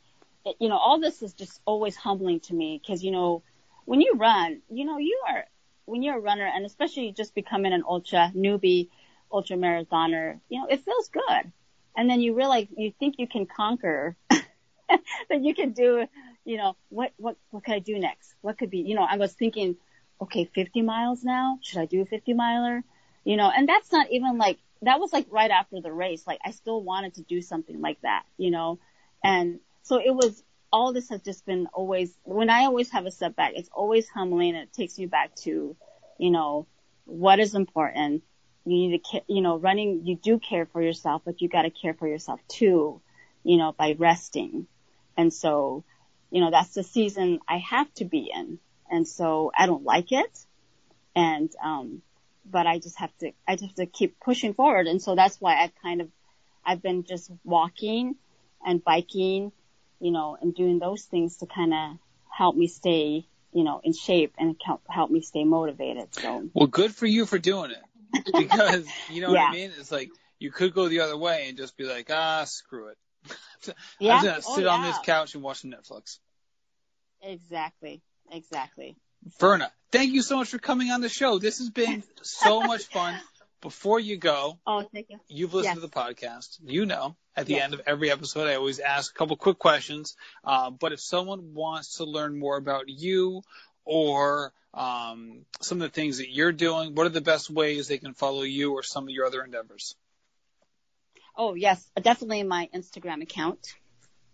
[0.59, 3.41] you know, all this is just always humbling to me because you know,
[3.85, 5.45] when you run, you know, you are
[5.85, 8.89] when you're a runner, and especially just becoming an ultra newbie,
[9.31, 11.51] ultra marathoner, you know, it feels good,
[11.95, 16.07] and then you realize you think you can conquer, that you can do,
[16.45, 18.33] you know, what what what could I do next?
[18.41, 19.77] What could be, you know, I was thinking,
[20.21, 22.83] okay, 50 miles now, should I do a 50 miler?
[23.23, 26.25] You know, and that's not even like that was like right after the race.
[26.27, 28.79] Like I still wanted to do something like that, you know?
[29.23, 30.42] And so it was,
[30.73, 34.55] all this has just been always, when I always have a setback, it's always humbling
[34.55, 35.75] it takes me back to,
[36.17, 36.65] you know,
[37.05, 38.23] what is important.
[38.65, 41.69] You need to, you know, running, you do care for yourself, but you got to
[41.69, 43.01] care for yourself too,
[43.43, 44.65] you know, by resting.
[45.15, 45.83] And so,
[46.31, 48.57] you know, that's the season I have to be in.
[48.89, 50.39] And so I don't like it.
[51.15, 52.01] And, um,
[52.49, 54.87] but I just have to, I just have to keep pushing forward.
[54.87, 56.09] And so that's why I've kind of,
[56.65, 58.15] I've been just walking
[58.65, 59.51] and biking,
[60.03, 61.97] you know, and doing those things to kind of
[62.29, 66.13] help me stay, you know, in shape and help, help me stay motivated.
[66.13, 69.71] So Well, good for you for doing it because you know what I mean.
[69.79, 72.97] It's like you could go the other way and just be like, ah, screw it.
[73.99, 74.87] yeah, I'm gonna Oh, sit on yeah.
[74.87, 76.19] this couch and watch Netflix.
[77.21, 78.01] Exactly.
[78.29, 78.97] Exactly.
[79.39, 81.39] Verna, thank you so much for coming on the show.
[81.39, 83.17] This has been so much fun.
[83.61, 85.19] Before you go, Oh, thank you.
[85.29, 85.81] you've listened Yes.
[85.81, 86.57] to the podcast.
[86.65, 87.63] You know, at the Yes.
[87.63, 90.15] end of every episode, I always ask a couple quick questions.
[90.43, 93.41] Uh, but if someone wants to learn more about you
[93.85, 97.97] or um, some of the things that you're doing, what are the best ways they
[97.97, 99.95] can follow you or some of your other endeavors?
[101.35, 103.75] Oh, yes, definitely my Instagram account.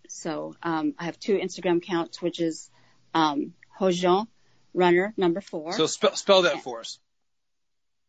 [0.07, 2.69] So, um, I have two Instagram accounts, which is,
[3.13, 4.27] um, Hozho
[4.73, 5.73] Runner number four.
[5.73, 6.99] So spell, spell that for us.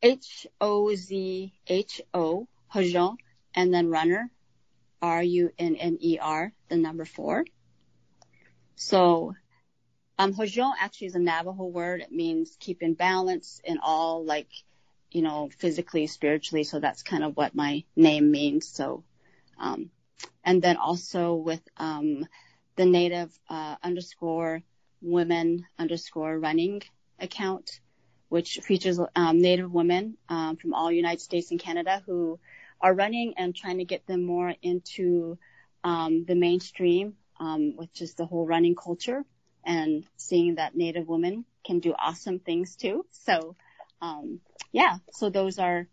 [0.02, 3.16] H O Z H O Hozho
[3.54, 4.30] and then runner
[5.02, 7.44] R U N N E R the number four.
[8.76, 9.34] So
[10.18, 10.34] um
[10.78, 12.00] actually is a Navajo word.
[12.00, 14.48] It means keep in balance in all like
[15.10, 16.64] you know physically spiritually.
[16.64, 18.68] So that's kind of what my name means.
[18.68, 19.04] So
[19.58, 19.90] um
[20.44, 22.26] and then also with um
[22.76, 24.62] the native uh, underscore
[25.02, 26.82] women underscore running
[27.18, 27.80] account
[28.30, 32.38] which features um, Native women um, from all United States and Canada who
[32.80, 35.38] are running and trying to get them more into
[35.84, 39.24] um, the mainstream, um, which is the whole running culture,
[39.64, 43.04] and seeing that Native women can do awesome things too.
[43.10, 43.56] So,
[44.00, 44.40] um,
[44.72, 45.86] yeah, so those are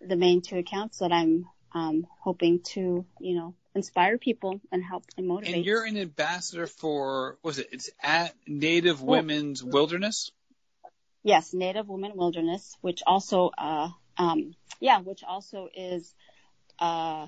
[0.00, 5.04] the main two accounts that I'm um, hoping to, you know, inspire people and help
[5.16, 5.56] and motivate.
[5.56, 10.30] And you're an ambassador for, was it, it's at Native Women's Wilderness?
[11.24, 13.88] Yes, Native Women Wilderness, which also, uh,
[14.80, 16.14] yeah, which also is,
[16.78, 17.26] uh,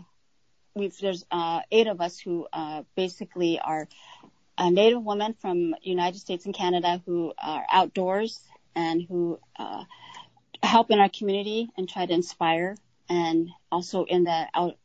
[0.74, 3.89] we've, there's, uh, eight of us who, uh, basically are
[4.59, 8.41] Native women from United States and Canada who are outdoors
[8.74, 9.84] and who, uh,
[10.62, 12.76] help in our community and try to inspire
[13.09, 14.76] and also in the out,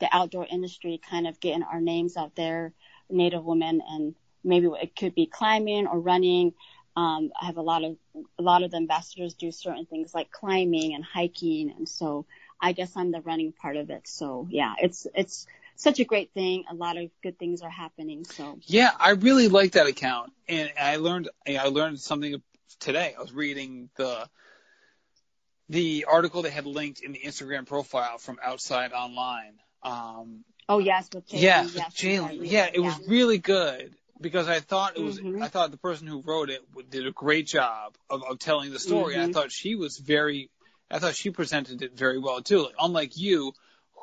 [0.00, 2.72] the outdoor industry, kind of getting our names out there,
[3.10, 6.54] Native women, and maybe it could be climbing or running.
[6.96, 7.96] Um, I have a lot of
[8.38, 12.24] a lot of the ambassadors do certain things like climbing and hiking, and so
[12.60, 14.06] I guess I'm the running part of it.
[14.06, 16.64] So yeah, it's it's such a great thing.
[16.70, 18.24] A lot of good things are happening.
[18.24, 22.40] So yeah, I really like that account, and I learned I learned something
[22.78, 23.14] today.
[23.18, 24.28] I was reading the
[25.68, 29.58] the article they had linked in the Instagram profile from Outside Online.
[29.82, 31.42] Um, oh yes, with Jaylyn.
[31.42, 32.38] Yeah, yes, Jaylyn.
[32.42, 35.20] Yeah, it was really good because I thought it was.
[35.20, 35.42] Mhm.
[35.42, 38.78] I thought the person who wrote it did a great job of, of telling the
[38.78, 39.14] story.
[39.14, 40.50] And I thought she was very.
[40.90, 42.68] I thought she presented it very well too.
[42.78, 43.52] Unlike you,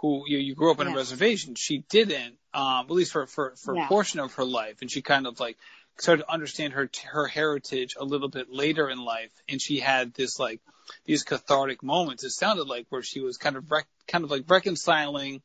[0.02, 2.38] who you, you grew up on a reservation, she didn't.
[2.54, 5.40] Um, at least for for for a portion of her life, and she kind of
[5.40, 5.58] like
[5.98, 10.14] started to understand her her heritage a little bit later in life, and she had
[10.14, 10.60] this like
[11.06, 12.24] these cathartic moments.
[12.24, 15.42] It sounded like where she was kind of rec- kind of like reconciling,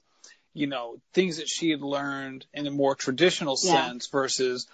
[0.57, 3.88] you know, things that she had learned in a more traditional Yeah.
[3.88, 4.66] sense versus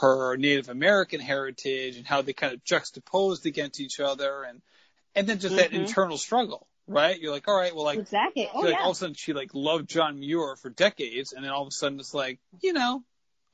[0.00, 4.62] her Native American heritage and how they kind of juxtaposed against each other and
[5.14, 5.80] and then just that Mhm.
[5.80, 7.18] internal struggle, right?
[7.18, 8.48] You're like, all right, well, like, exactly.
[8.52, 8.80] Oh like yeah.
[8.82, 11.68] all of a sudden she like loved John Muir for decades, and then all of
[11.68, 13.02] a sudden it's like, you know,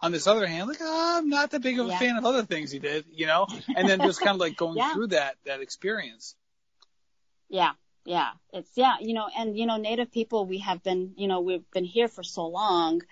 [0.01, 1.99] on this other hand, like, oh, I'm not that big of a Yeah.
[1.99, 4.79] fan of other things he did, you know, and then just kind of like going
[4.79, 4.93] Yeah.
[4.93, 6.35] through that that experience.
[7.49, 7.73] Yeah,
[8.05, 8.31] yeah.
[8.53, 11.69] It's yeah, you know, and you know, Native people we have been, you know, we've
[11.73, 13.03] been here for so long,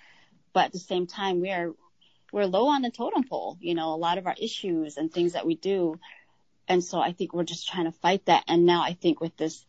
[0.53, 1.73] but at the same time we are
[2.33, 5.33] we're low on the totem pole, you know, a lot of our issues and things
[5.33, 5.99] that we do.
[6.69, 8.45] And so I think we're just trying to fight that.
[8.47, 9.65] And now I think with this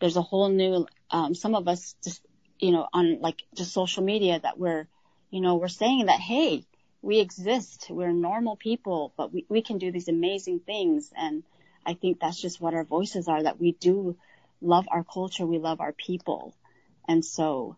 [0.00, 2.22] there's a whole new um some of us just
[2.58, 4.86] you know, on like just social media that we're
[5.30, 6.64] you know, we're saying that hey,
[7.02, 7.86] we exist.
[7.90, 11.42] We're normal people, but we, we can do these amazing things and
[11.84, 14.16] I think that's just what our voices are, that we do
[14.60, 16.54] love our culture, we love our people.
[17.08, 17.76] And so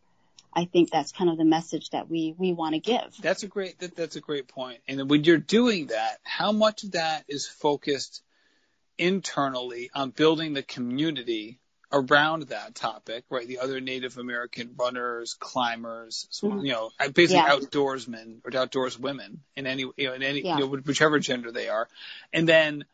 [0.52, 3.16] I think that's kind of the message that we, we want to give.
[3.20, 4.80] That's a great that, that's a great point.
[4.86, 8.22] And when you're doing that, how much of that is focused
[8.98, 11.58] internally on building the community
[11.90, 13.46] around that topic, right?
[13.46, 16.64] The other Native American runners, climbers, Mhm.
[16.64, 17.54] you know, basically Yeah.
[17.54, 20.58] outdoorsmen or outdoors women in any, you know, in any, Yeah.
[20.58, 21.88] you know, whichever gender they are.
[22.32, 22.84] And then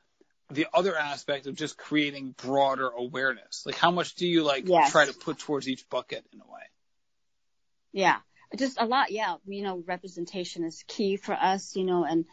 [0.50, 3.64] the other aspect of just creating broader awareness.
[3.66, 4.90] Like how much do you like Yes.
[4.90, 6.62] try to put towards each bucket in a way?
[7.92, 8.16] Yeah.
[8.56, 9.10] Just a lot.
[9.10, 9.36] Yeah.
[9.46, 12.24] You know, representation is key for us, you know, and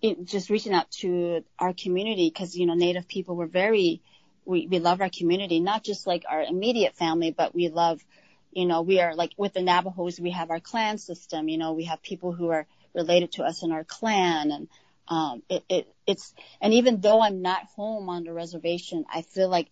[0.00, 4.00] it, just reaching out to our community because, you know, Native people were very,
[4.44, 8.04] we, we love our community, not just like our immediate family, but we love,
[8.52, 11.72] you know, we are like with the Navajos, we have our clan system, you know,
[11.72, 14.68] we have people who are related to us in our clan and,
[15.10, 19.48] um, it, it, it's, and even though I'm not home on the reservation, I feel
[19.48, 19.68] like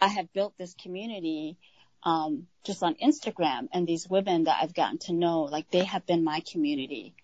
[0.00, 1.56] I have built this community,
[2.02, 6.04] um, just on Instagram and these women that I've gotten to know, like they have
[6.06, 7.14] been my community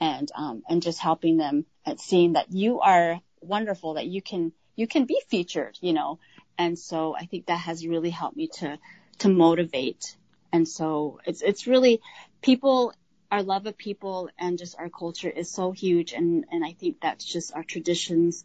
[0.00, 4.52] and, um, and just helping them and seeing that you are wonderful, that you can,
[4.74, 6.18] you can be featured, you know,
[6.58, 8.78] and so I think that has really helped me to,
[9.18, 10.16] to motivate.
[10.52, 12.00] And so it's, it's really
[12.42, 12.92] people,
[13.30, 16.12] our love of people and just our culture is so huge.
[16.12, 18.44] And, and I think that's just our traditions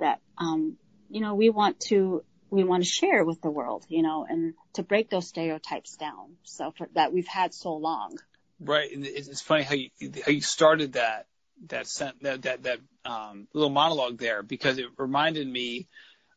[0.00, 0.76] that, um,
[1.10, 4.54] you know, we want to, we want to share with the world, you know, and
[4.74, 6.36] to break those stereotypes down.
[6.44, 8.18] So for that we've had so long.
[8.60, 9.90] Right, and it's funny how you
[10.24, 11.26] how you started that
[11.66, 15.88] that sent that that that um, little monologue there because it reminded me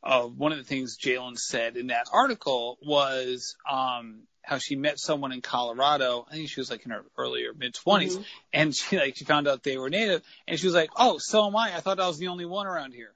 [0.03, 4.97] of one of the things Jaylyn said in that article was um, how she met
[4.97, 6.25] someone in Colorado.
[6.31, 8.25] I think she was like in her earlier mid 20s Mhm.
[8.53, 11.45] and she like she found out they were native, and she was like, "Oh, so
[11.47, 11.75] am I.
[11.75, 13.13] I thought I was the only one around here."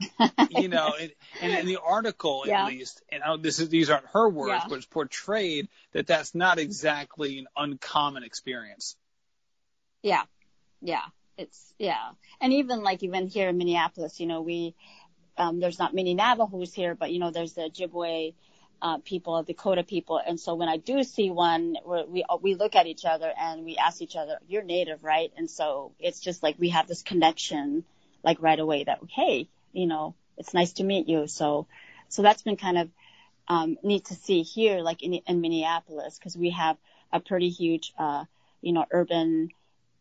[0.50, 1.12] you know, and,
[1.42, 2.62] and in the article Yeah.
[2.64, 4.68] at least, and I, this is these aren't her words, Yeah.
[4.68, 8.96] but it's portrayed that that's not exactly an uncommon experience.
[10.02, 10.22] Yeah.
[10.80, 11.04] Yeah.
[11.36, 12.12] It's, yeah.
[12.40, 14.74] And even like even here in Minneapolis, you know, we,
[15.36, 18.34] um, there's not many Navajos here, but you know, there's the Ojibwe,
[18.82, 20.20] uh, people, Dakota people.
[20.26, 23.76] And so when I do see one, we, we look at each other and we
[23.76, 25.32] ask each other, you're native, right?
[25.36, 27.84] And so it's just like we have this connection,
[28.24, 31.28] like right away that, hey, you know, it's nice to meet you.
[31.28, 31.68] So,
[32.08, 32.90] so that's been kind of,
[33.46, 36.76] um, need to see here, like in, in Minneapolis, because we have
[37.12, 38.24] a pretty huge, uh,
[38.62, 39.50] you know, urban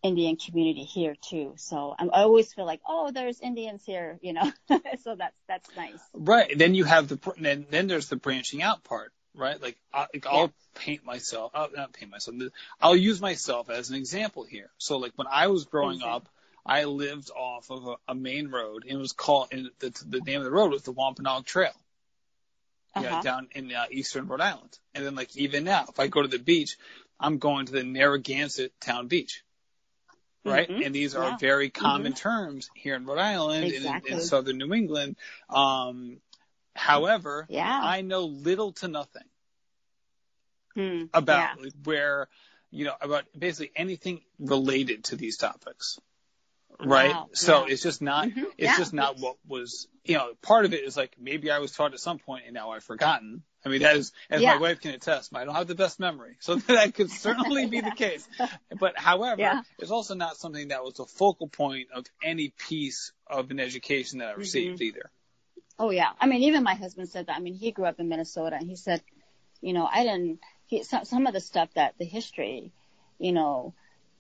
[0.04, 1.54] Indian community here too.
[1.58, 4.52] So I always feel like, oh, there's Indians here, you know.
[5.04, 5.99] so that's that's nice.
[6.14, 6.58] Right.
[6.58, 9.62] Then you have the then then there's the branching out part, right?
[9.62, 10.47] Like, I, like I'll yeah.
[10.76, 11.52] paint myself.
[11.54, 12.36] I'll not paint myself.
[12.82, 14.72] I'll use myself as an example here.
[14.78, 16.16] So like when I was growing exactly.
[16.16, 16.30] up,
[16.66, 20.22] I lived off of a, a, main road, and it was called and the the
[20.22, 21.74] name of the road was the Wampanoag Trail.
[22.93, 23.06] Uh-huh.
[23.06, 24.78] Yeah, down in uh, eastern Rhode Island.
[24.93, 26.78] And then like even now, if I go to the beach,
[27.20, 29.43] I'm going to the Narragansett Town Beach
[30.44, 30.70] right?
[30.70, 30.84] Mm-hmm.
[30.84, 31.38] And these are yeah.
[31.38, 32.30] very common mm-hmm.
[32.30, 33.88] terms here in Rhode Island exactly.
[33.88, 35.18] and in, in, southern New England.
[35.50, 36.18] Um,
[36.76, 37.80] however, yeah.
[37.82, 39.24] I know little to nothing
[40.74, 41.04] hmm.
[41.14, 41.70] about yeah.
[41.84, 42.28] where,
[42.72, 46.00] you know, about basically anything related to these topics.
[46.84, 47.12] Right.
[47.12, 47.30] Wow.
[47.34, 48.44] So it's just not, mm-hmm.
[48.58, 51.72] it's just not what was, you know, part of it is like maybe I was
[51.72, 54.55] taught at some point and now I've forgotten I mean, that is, as yeah.
[54.55, 57.82] my wife can attest, I don't have the best memory, so that could certainly be
[57.82, 58.28] the case.
[58.80, 59.62] But however, yeah.
[59.78, 64.20] it's also not something that was a focal point of any piece of an education
[64.20, 64.84] that I received mm-hmm.
[64.84, 65.12] either.
[65.78, 67.38] Oh yeah, I mean, even my husband said that.
[67.38, 69.01] I mean, he grew up in Minnesota, and he said,
[69.62, 70.39] you know, I didn't.
[70.66, 72.72] He, some, some of the stuff that the history,
[73.20, 73.74] you know,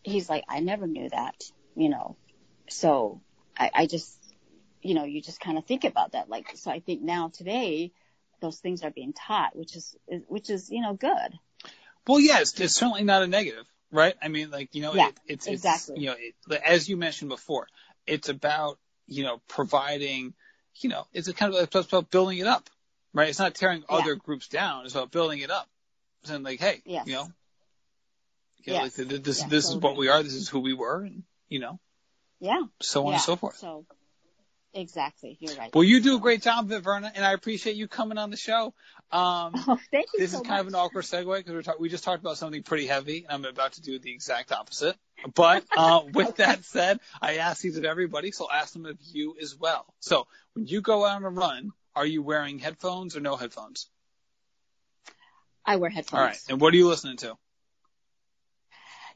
[0.03, 1.43] he's like, I never knew that,
[1.75, 2.17] you know,
[2.69, 3.21] so
[3.57, 4.17] I, I just,
[4.81, 6.29] you know, you just kind of think about that.
[6.29, 7.91] Like, so I think now today
[8.41, 9.95] those things are being taught, which is,
[10.27, 11.39] which is, you know, good.
[12.07, 14.15] Well, yes, it's certainly not a negative, right?
[14.21, 15.95] I mean, like, you know, yeah, it, it's, exactly.
[15.95, 17.67] it's, you know, it, as you mentioned before,
[18.05, 20.33] it's about, you know, providing,
[20.81, 22.69] you know, it's a kind of it's about building it up,
[23.13, 23.29] right?
[23.29, 23.95] It's not tearing yeah.
[23.97, 24.85] other groups down.
[24.85, 25.69] It's about building it up.
[26.23, 27.07] Saying like, hey, yes.
[27.07, 27.27] you know,
[28.63, 28.97] you know, yes.
[28.97, 29.77] like this, yeah, this totally.
[29.77, 30.23] is what we are.
[30.23, 31.03] This is who we were.
[31.03, 31.79] And, you know,
[32.39, 33.13] yeah, so on yeah.
[33.13, 33.57] and so forth.
[33.57, 33.85] So
[34.73, 35.37] Exactly.
[35.39, 35.73] You're right.
[35.73, 38.29] Well, you do a great job of it, Verna, and I appreciate you coming on
[38.29, 38.73] the show.
[39.11, 40.19] Um, oh, thank you.
[40.19, 40.61] This so is kind much.
[40.61, 43.45] of an awkward segue because we talk- we just talked about something pretty heavy, and
[43.45, 44.95] I'm about to do the exact opposite.
[45.35, 46.43] But uh, with okay.
[46.43, 49.93] that said, I ask these of everybody, so I'll ask them of you as well.
[49.99, 53.89] So when you go out on a run, are you wearing headphones or no headphones?
[55.65, 56.19] I wear headphones.
[56.19, 56.41] All right.
[56.49, 57.37] And what are you listening to?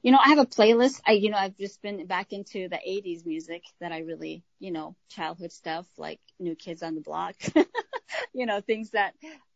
[0.06, 1.02] You know, I have a playlist.
[1.04, 4.70] I, you know, I've just been back into the 80s music that I really, you
[4.70, 7.34] know, childhood stuff like New Kids on the Block,
[8.34, 9.16] you know, things that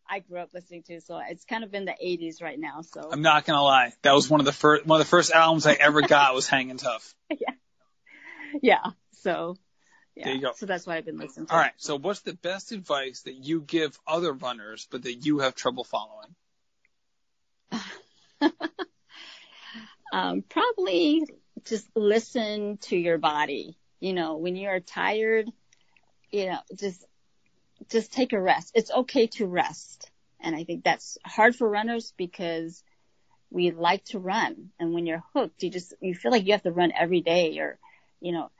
[0.09, 1.01] I grew up listening to.
[1.01, 2.81] So it's kind of in the 80s right now.
[2.81, 5.31] So I'm not gonna lie, that was one of the first one of the first
[5.31, 7.13] albums I ever got was Hanging Tough.
[7.29, 7.53] yeah,
[8.63, 8.85] yeah.
[9.11, 9.55] So
[10.15, 10.25] yeah.
[10.25, 10.53] There you go.
[10.55, 11.53] So that's what I've been listening to.
[11.53, 11.73] All right.
[11.77, 15.83] So what's the best advice that you give other runners, but that you have trouble
[15.83, 16.35] following?
[20.11, 21.25] um, probably
[21.65, 23.77] just listen to your body.
[23.99, 25.49] You know, when you're tired,
[26.31, 27.05] you know, just,
[27.89, 28.71] just take a rest.
[28.75, 30.09] It's okay to rest.
[30.39, 32.83] And I think that's hard for runners because
[33.49, 34.69] we like to run.
[34.79, 37.59] And when you're hooked, you just, you feel like you have to run every day
[37.59, 37.77] or,
[38.21, 38.51] you know,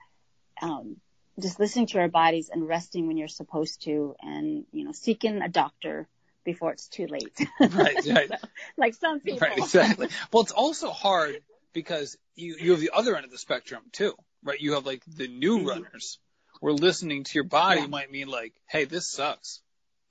[0.61, 0.97] um,
[1.39, 5.41] just listening to our bodies and resting when you're supposed to and, you know, seeking
[5.41, 6.07] a doctor
[6.51, 7.37] before it's too late.
[7.59, 7.71] right,
[8.07, 8.29] right.
[8.29, 8.35] so,
[8.75, 9.47] like some people.
[9.47, 10.07] Right, exactly.
[10.33, 11.41] Well, it's also hard
[11.73, 14.59] because you, you have the other end of the spectrum too, right?
[14.59, 15.67] You have like the new mm-hmm.
[15.67, 16.17] runners
[16.59, 17.87] where listening to your body yeah.
[17.87, 19.61] might mean like, hey, this sucks.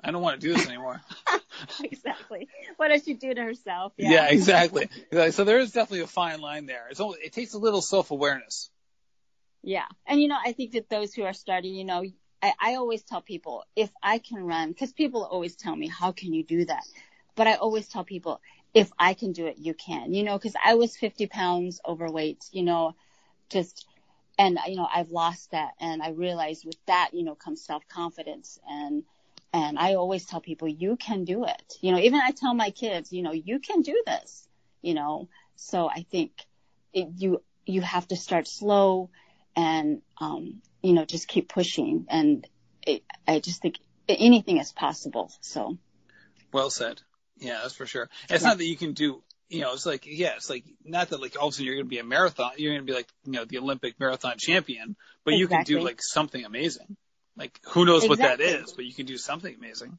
[0.00, 1.02] I don't want to do this anymore.
[1.82, 2.48] exactly.
[2.76, 3.94] What does she do to herself?
[3.96, 4.88] Yeah, yeah exactly.
[5.30, 6.86] So there is definitely a fine line there.
[6.88, 8.70] It's only, it takes a little self awareness.
[9.64, 9.86] Yeah.
[10.06, 12.04] And you know, I think that those who are starting, you know,
[12.42, 16.12] I, I always tell people if I can run, because people always tell me, how
[16.12, 16.84] can you do that?
[17.34, 18.40] But I always tell people,
[18.74, 22.44] if I can do it, you can, you know, because I was 50 pounds overweight,
[22.52, 22.94] you know,
[23.48, 23.86] just,
[24.38, 25.72] and, you know, I've lost that.
[25.80, 28.58] And I realized with that, you know, comes self confidence.
[28.68, 29.04] And,
[29.52, 31.74] and I always tell people, you can do it.
[31.80, 34.48] You know, even I tell my kids, you know, you can do this,
[34.82, 36.32] you know, so I think
[36.92, 39.10] it, you, you have to start slow
[39.58, 42.06] and, um, you know, just keep pushing.
[42.08, 42.46] And
[42.86, 43.78] it, I just think
[44.08, 45.32] anything is possible.
[45.40, 45.76] So.
[46.52, 47.02] Well said.
[47.38, 48.08] Yeah, that's for sure.
[48.30, 48.50] It's yeah.
[48.50, 51.36] not that you can do, you know, it's like, yeah, it's like, not that like
[51.36, 53.08] all of a sudden you're going to be a marathon, you're going to be like,
[53.24, 54.94] you know, the Olympic marathon champion,
[55.24, 55.40] but exactly.
[55.40, 56.96] you can do like something amazing.
[57.36, 58.26] Like, who knows exactly.
[58.26, 59.98] what that is, but you can do something amazing.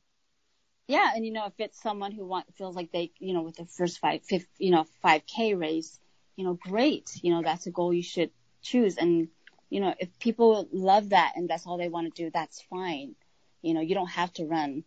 [0.88, 3.58] Yeah, and you know, if it's someone who want, feels like they, you know, with
[3.58, 6.00] the first five, fifth, you know, 5K race,
[6.36, 7.10] you know, great.
[7.22, 8.32] You know, that's a goal you should
[8.62, 8.98] choose.
[8.98, 9.30] And,
[9.70, 13.16] you know, if people love that and that's all they want to do, that's fine.
[13.62, 14.84] You know, you don't have to run,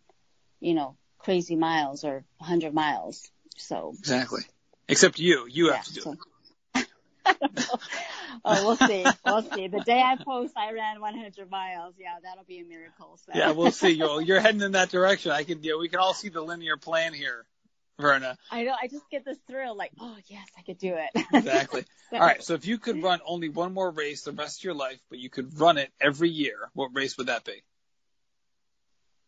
[0.59, 3.31] you know, crazy miles or 100 miles.
[3.55, 4.41] So exactly.
[4.87, 6.11] Except you, you yeah, have to do so,
[6.75, 6.87] it.
[7.25, 7.79] I don't know.
[8.45, 9.05] oh, we'll see.
[9.25, 9.67] We'll see.
[9.67, 11.95] The day I post, I ran 100 miles.
[11.97, 13.17] Yeah, that'll be a miracle.
[13.25, 13.31] So.
[13.33, 13.91] Yeah, we'll see.
[13.91, 15.31] You're, you're heading in that direction.
[15.31, 17.45] I can, yeah, we can all see the linear plan here,
[17.99, 18.37] Verna.
[18.49, 18.75] I know.
[18.81, 21.25] I just get this thrill, like, oh yes, I could do it.
[21.33, 21.85] Exactly.
[22.11, 22.43] all right.
[22.43, 25.19] So if you could run only one more race the rest of your life, but
[25.19, 27.63] you could run it every year, what race would that be?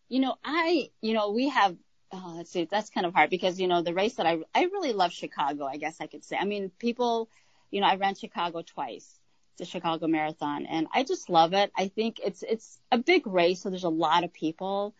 [0.10, 1.76] You know, I, you know, we have
[2.16, 4.64] oh, let's see, that's kind of hard because, you know, the race that I, I
[4.64, 6.38] really love Chicago, I guess I could say.
[6.38, 7.30] I mean, people,
[7.72, 9.20] you know, I ran Chicago twice,
[9.58, 11.72] the Chicago Marathon, and I just love it.
[11.76, 14.96] I think it's, it's a big race, so there's a lot of people.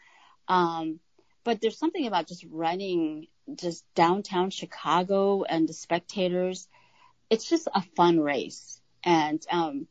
[0.48, 1.00] Um,
[1.44, 6.68] but there's something about just running just downtown Chicago and the spectators.
[7.30, 8.82] It's just a fun race.
[9.04, 9.88] And, um,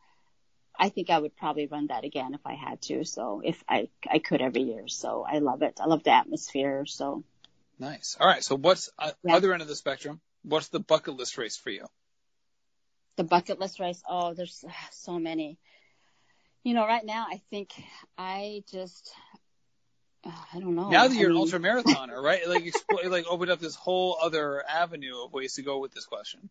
[0.78, 3.04] I think I would probably run that again if I had to.
[3.04, 4.88] So if I I could every year.
[4.88, 5.78] So I love it.
[5.80, 6.84] I love the atmosphere.
[6.86, 7.24] So
[7.78, 8.16] nice.
[8.18, 8.42] All right.
[8.42, 9.36] So what's uh, yeah.
[9.36, 10.20] other end of the spectrum?
[10.42, 11.86] What's the bucket list race for you?
[13.16, 14.02] The bucket list race.
[14.08, 15.58] Oh, there's so many.
[16.64, 17.72] You know, right now I think
[18.18, 19.12] I just
[20.26, 20.88] I don't know.
[20.88, 21.36] Now that you're I mean...
[21.36, 22.48] an ultra marathoner, right?
[22.48, 26.06] Like expl- like opened up this whole other avenue of ways to go with this
[26.06, 26.48] question.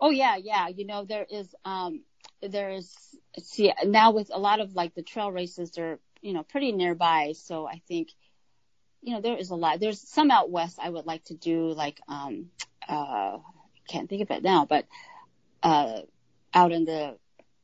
[0.00, 0.68] Oh yeah, yeah.
[0.68, 2.02] You know, there is um
[2.42, 2.94] there's
[3.42, 7.32] see now with a lot of like the trail races they're you know pretty nearby
[7.36, 8.08] so i think
[9.02, 11.68] you know there is a lot there's some out west i would like to do
[11.72, 12.46] like um
[12.88, 13.38] uh
[13.88, 14.86] can't think of it now but
[15.62, 16.00] uh
[16.52, 17.16] out in the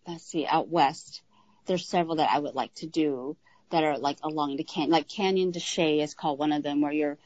[0.06, 1.22] let's see out west
[1.66, 3.36] there's several that i would like to do
[3.70, 6.80] that are like along the canyon like canyon de Chelly is called one of them
[6.80, 7.18] where you're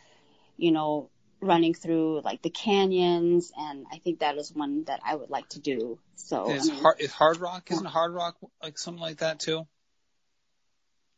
[0.57, 1.11] you know
[1.41, 5.49] running through like the canyons, and I think that is one that I would like
[5.51, 5.99] to do.
[6.16, 9.66] So is, I mean, hard, is Hardrock isn't Hard Rock like something like that too?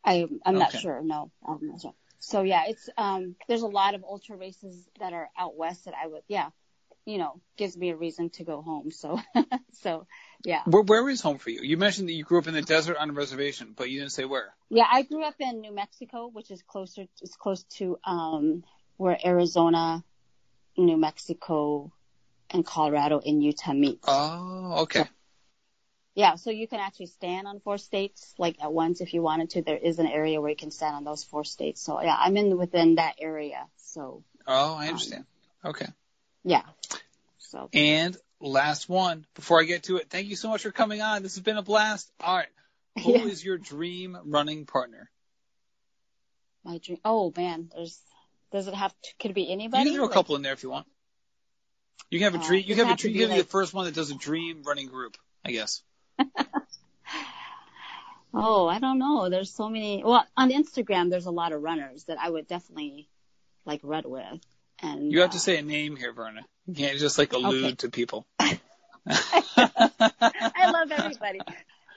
[0.05, 1.01] I I'm not sure.
[1.03, 1.95] No, I'm not sure.
[2.19, 5.95] So yeah, it's um there's a lot of ultra races that are out west that
[6.01, 6.51] I would yeah,
[7.07, 8.91] you know, gives me a reason to go home.
[8.91, 9.21] So
[9.73, 10.07] so
[10.45, 10.63] yeah.
[10.65, 11.61] Where where is home for you?
[11.63, 14.13] You mentioned that you grew up in the desert on a reservation, but you didn't
[14.13, 14.55] say where.
[14.69, 18.65] Yeah, I grew up in New Mexico, which is closer it's close to um
[18.97, 20.05] where Arizona
[20.77, 21.93] New Mexico
[22.51, 24.01] and Colorado and Utah meet.
[24.07, 25.01] Oh, okay.
[25.01, 25.09] So,
[26.15, 29.51] yeah, so you can actually stand on four states like at once if you wanted
[29.51, 29.63] to.
[29.63, 31.81] There is an area where you can stand on those four states.
[31.81, 33.67] So yeah, I'm in within that area.
[33.77, 34.25] So.
[34.47, 35.25] Oh, I understand.
[35.63, 35.87] Um, okay.
[36.45, 36.63] Yeah.
[37.39, 37.69] So.
[37.73, 40.11] And last one before I get to it.
[40.11, 41.23] Thank you so much for coming on.
[41.23, 42.11] This has been a blast.
[42.21, 42.49] All right.
[43.05, 43.25] Who yeah.
[43.25, 45.11] is your dream running partner?
[46.65, 46.99] My dream.
[47.05, 47.99] Oh man, there's
[48.53, 49.85] does it have to, could it be anybody?
[49.85, 50.87] You can throw a couple in there if you want.
[52.11, 52.65] You can have a uh, dream.
[52.65, 53.15] Uh, you can have, have a dream.
[53.15, 53.39] You can like...
[53.39, 55.83] be the first one that does a dream running group, I guess.
[58.35, 59.29] oh, I don't know.
[59.31, 60.03] There's so many.
[60.05, 63.09] Well, on Instagram, there's a lot of runners that I would definitely
[63.65, 64.41] like run with.
[64.83, 66.43] And you have uh, to say a name here, Verna.
[66.67, 67.75] You can't just like allude okay.
[67.77, 68.27] to people.
[68.39, 68.61] I
[70.71, 71.41] love everybody.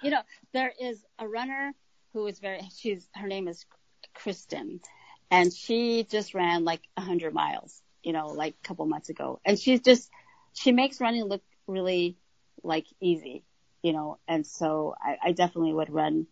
[0.02, 0.22] You know,
[0.54, 1.74] there is a runner
[2.14, 2.62] who is very.
[2.76, 3.66] She's her name is
[4.14, 4.82] Kristen,
[5.34, 9.40] and she just ran like a hundred miles, you know, like a couple months ago.
[9.44, 10.12] And she's just,
[10.54, 12.18] she makes running look really
[12.62, 13.44] like easy,
[13.82, 16.28] you know, and so I, I definitely would run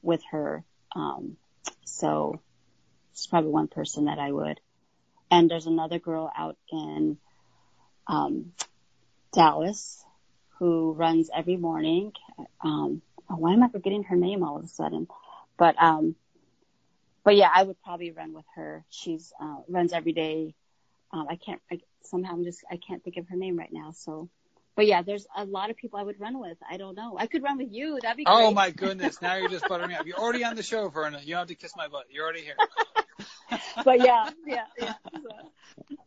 [0.00, 0.64] with her.
[0.96, 1.36] Um,
[1.84, 2.40] so
[3.14, 4.60] she's probably one person that I would.
[5.30, 7.18] And there's another girl out in,
[8.06, 8.52] um,
[9.32, 10.04] Dallas
[10.58, 12.12] who runs every morning.
[12.60, 15.08] Um, oh, why am I forgetting her name all of a sudden?
[15.56, 16.14] But, um,
[17.24, 18.84] but yeah, I would probably run with her.
[18.90, 20.54] She's uh, runs every day.
[21.12, 21.60] Um, I can't.
[21.70, 23.92] I, somehow I'm just I can't think of her name right now.
[23.92, 24.28] So,
[24.74, 26.58] but yeah, there's a lot of people I would run with.
[26.68, 27.16] I don't know.
[27.18, 27.98] I could run with you.
[28.00, 28.24] That'd be.
[28.26, 28.46] Oh great.
[28.46, 29.20] Oh my goodness!
[29.20, 30.06] Now you're just buttering me up.
[30.06, 31.20] You're already on the show, Verna.
[31.20, 32.06] You don't have to kiss my butt.
[32.10, 32.56] You're already here.
[33.84, 34.94] but yeah, yeah, yeah.
[35.12, 35.28] So,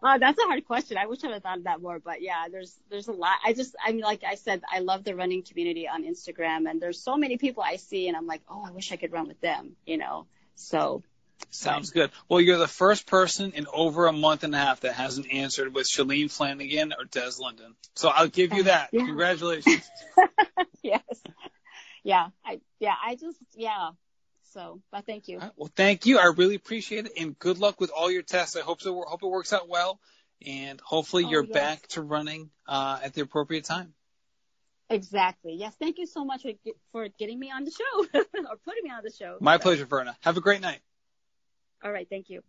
[0.04, 0.98] uh, that's a hard question.
[0.98, 2.00] I wish I had thought of that more.
[2.00, 3.38] But yeah, there's there's a lot.
[3.46, 6.82] I just I mean, like I said, I love the running community on Instagram, and
[6.82, 9.28] there's so many people I see, and I'm like, oh, I wish I could run
[9.28, 9.76] with them.
[9.86, 10.28] You know.
[10.56, 11.04] So
[11.50, 12.12] Sounds good.
[12.28, 15.74] Well, you're the first person in over a month and a half that hasn't answered
[15.74, 17.76] with Shalane Flanagan or Des Linden.
[17.96, 18.90] So I'll give you that.
[18.92, 19.06] Yeah.
[19.06, 19.90] Congratulations.
[20.84, 21.02] yes.
[22.04, 22.28] Yeah.
[22.46, 22.96] I, yeah.
[23.04, 23.92] I just, yeah.
[24.56, 25.40] So, but thank you.
[25.40, 26.18] Right, well, thank you.
[26.18, 28.56] I really appreciate it, and good luck with all your tests.
[28.56, 29.04] I hope so.
[29.06, 30.00] Hope it works out well,
[30.46, 31.54] and hopefully oh, you're yes.
[31.54, 33.94] back to running uh, at the appropriate time.
[34.90, 35.56] Exactly.
[35.56, 35.76] Yes.
[35.78, 36.52] Thank you so much for,
[36.92, 39.38] for getting me on the show or putting me on the show.
[39.42, 39.64] My so.
[39.64, 40.16] pleasure, Verna.
[40.22, 40.80] Have a great night.
[41.84, 42.08] All right.
[42.10, 42.42] Thank you.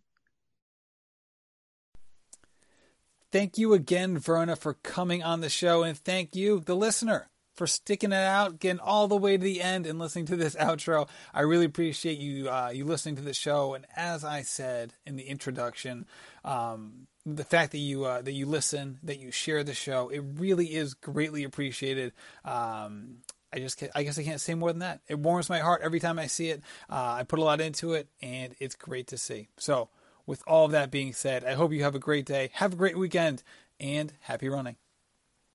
[3.31, 5.83] Thank you again, Verna, for coming on the show.
[5.83, 7.27] And thank you, the listener,
[7.57, 10.55] for sticking it out, getting all the way to the end, and listening to this
[10.59, 11.09] outro.
[11.33, 13.73] I really appreciate you uh, you listening to the show.
[13.73, 16.05] And as I said in the introduction,
[16.45, 20.23] um, the fact that you uh, that you listen, that you share the show, it
[20.35, 22.13] really is greatly appreciated.
[22.45, 23.17] Um,
[23.51, 25.01] I just I guess I can't say more than that.
[25.07, 26.61] It warms my heart every time I see it.
[26.89, 29.49] Uh, I put a lot into it, and it's great to see.
[29.57, 29.89] So,
[30.25, 32.77] with all of that being said, I hope you have a great day, have a
[32.77, 33.43] great weekend,
[33.79, 34.75] and happy running.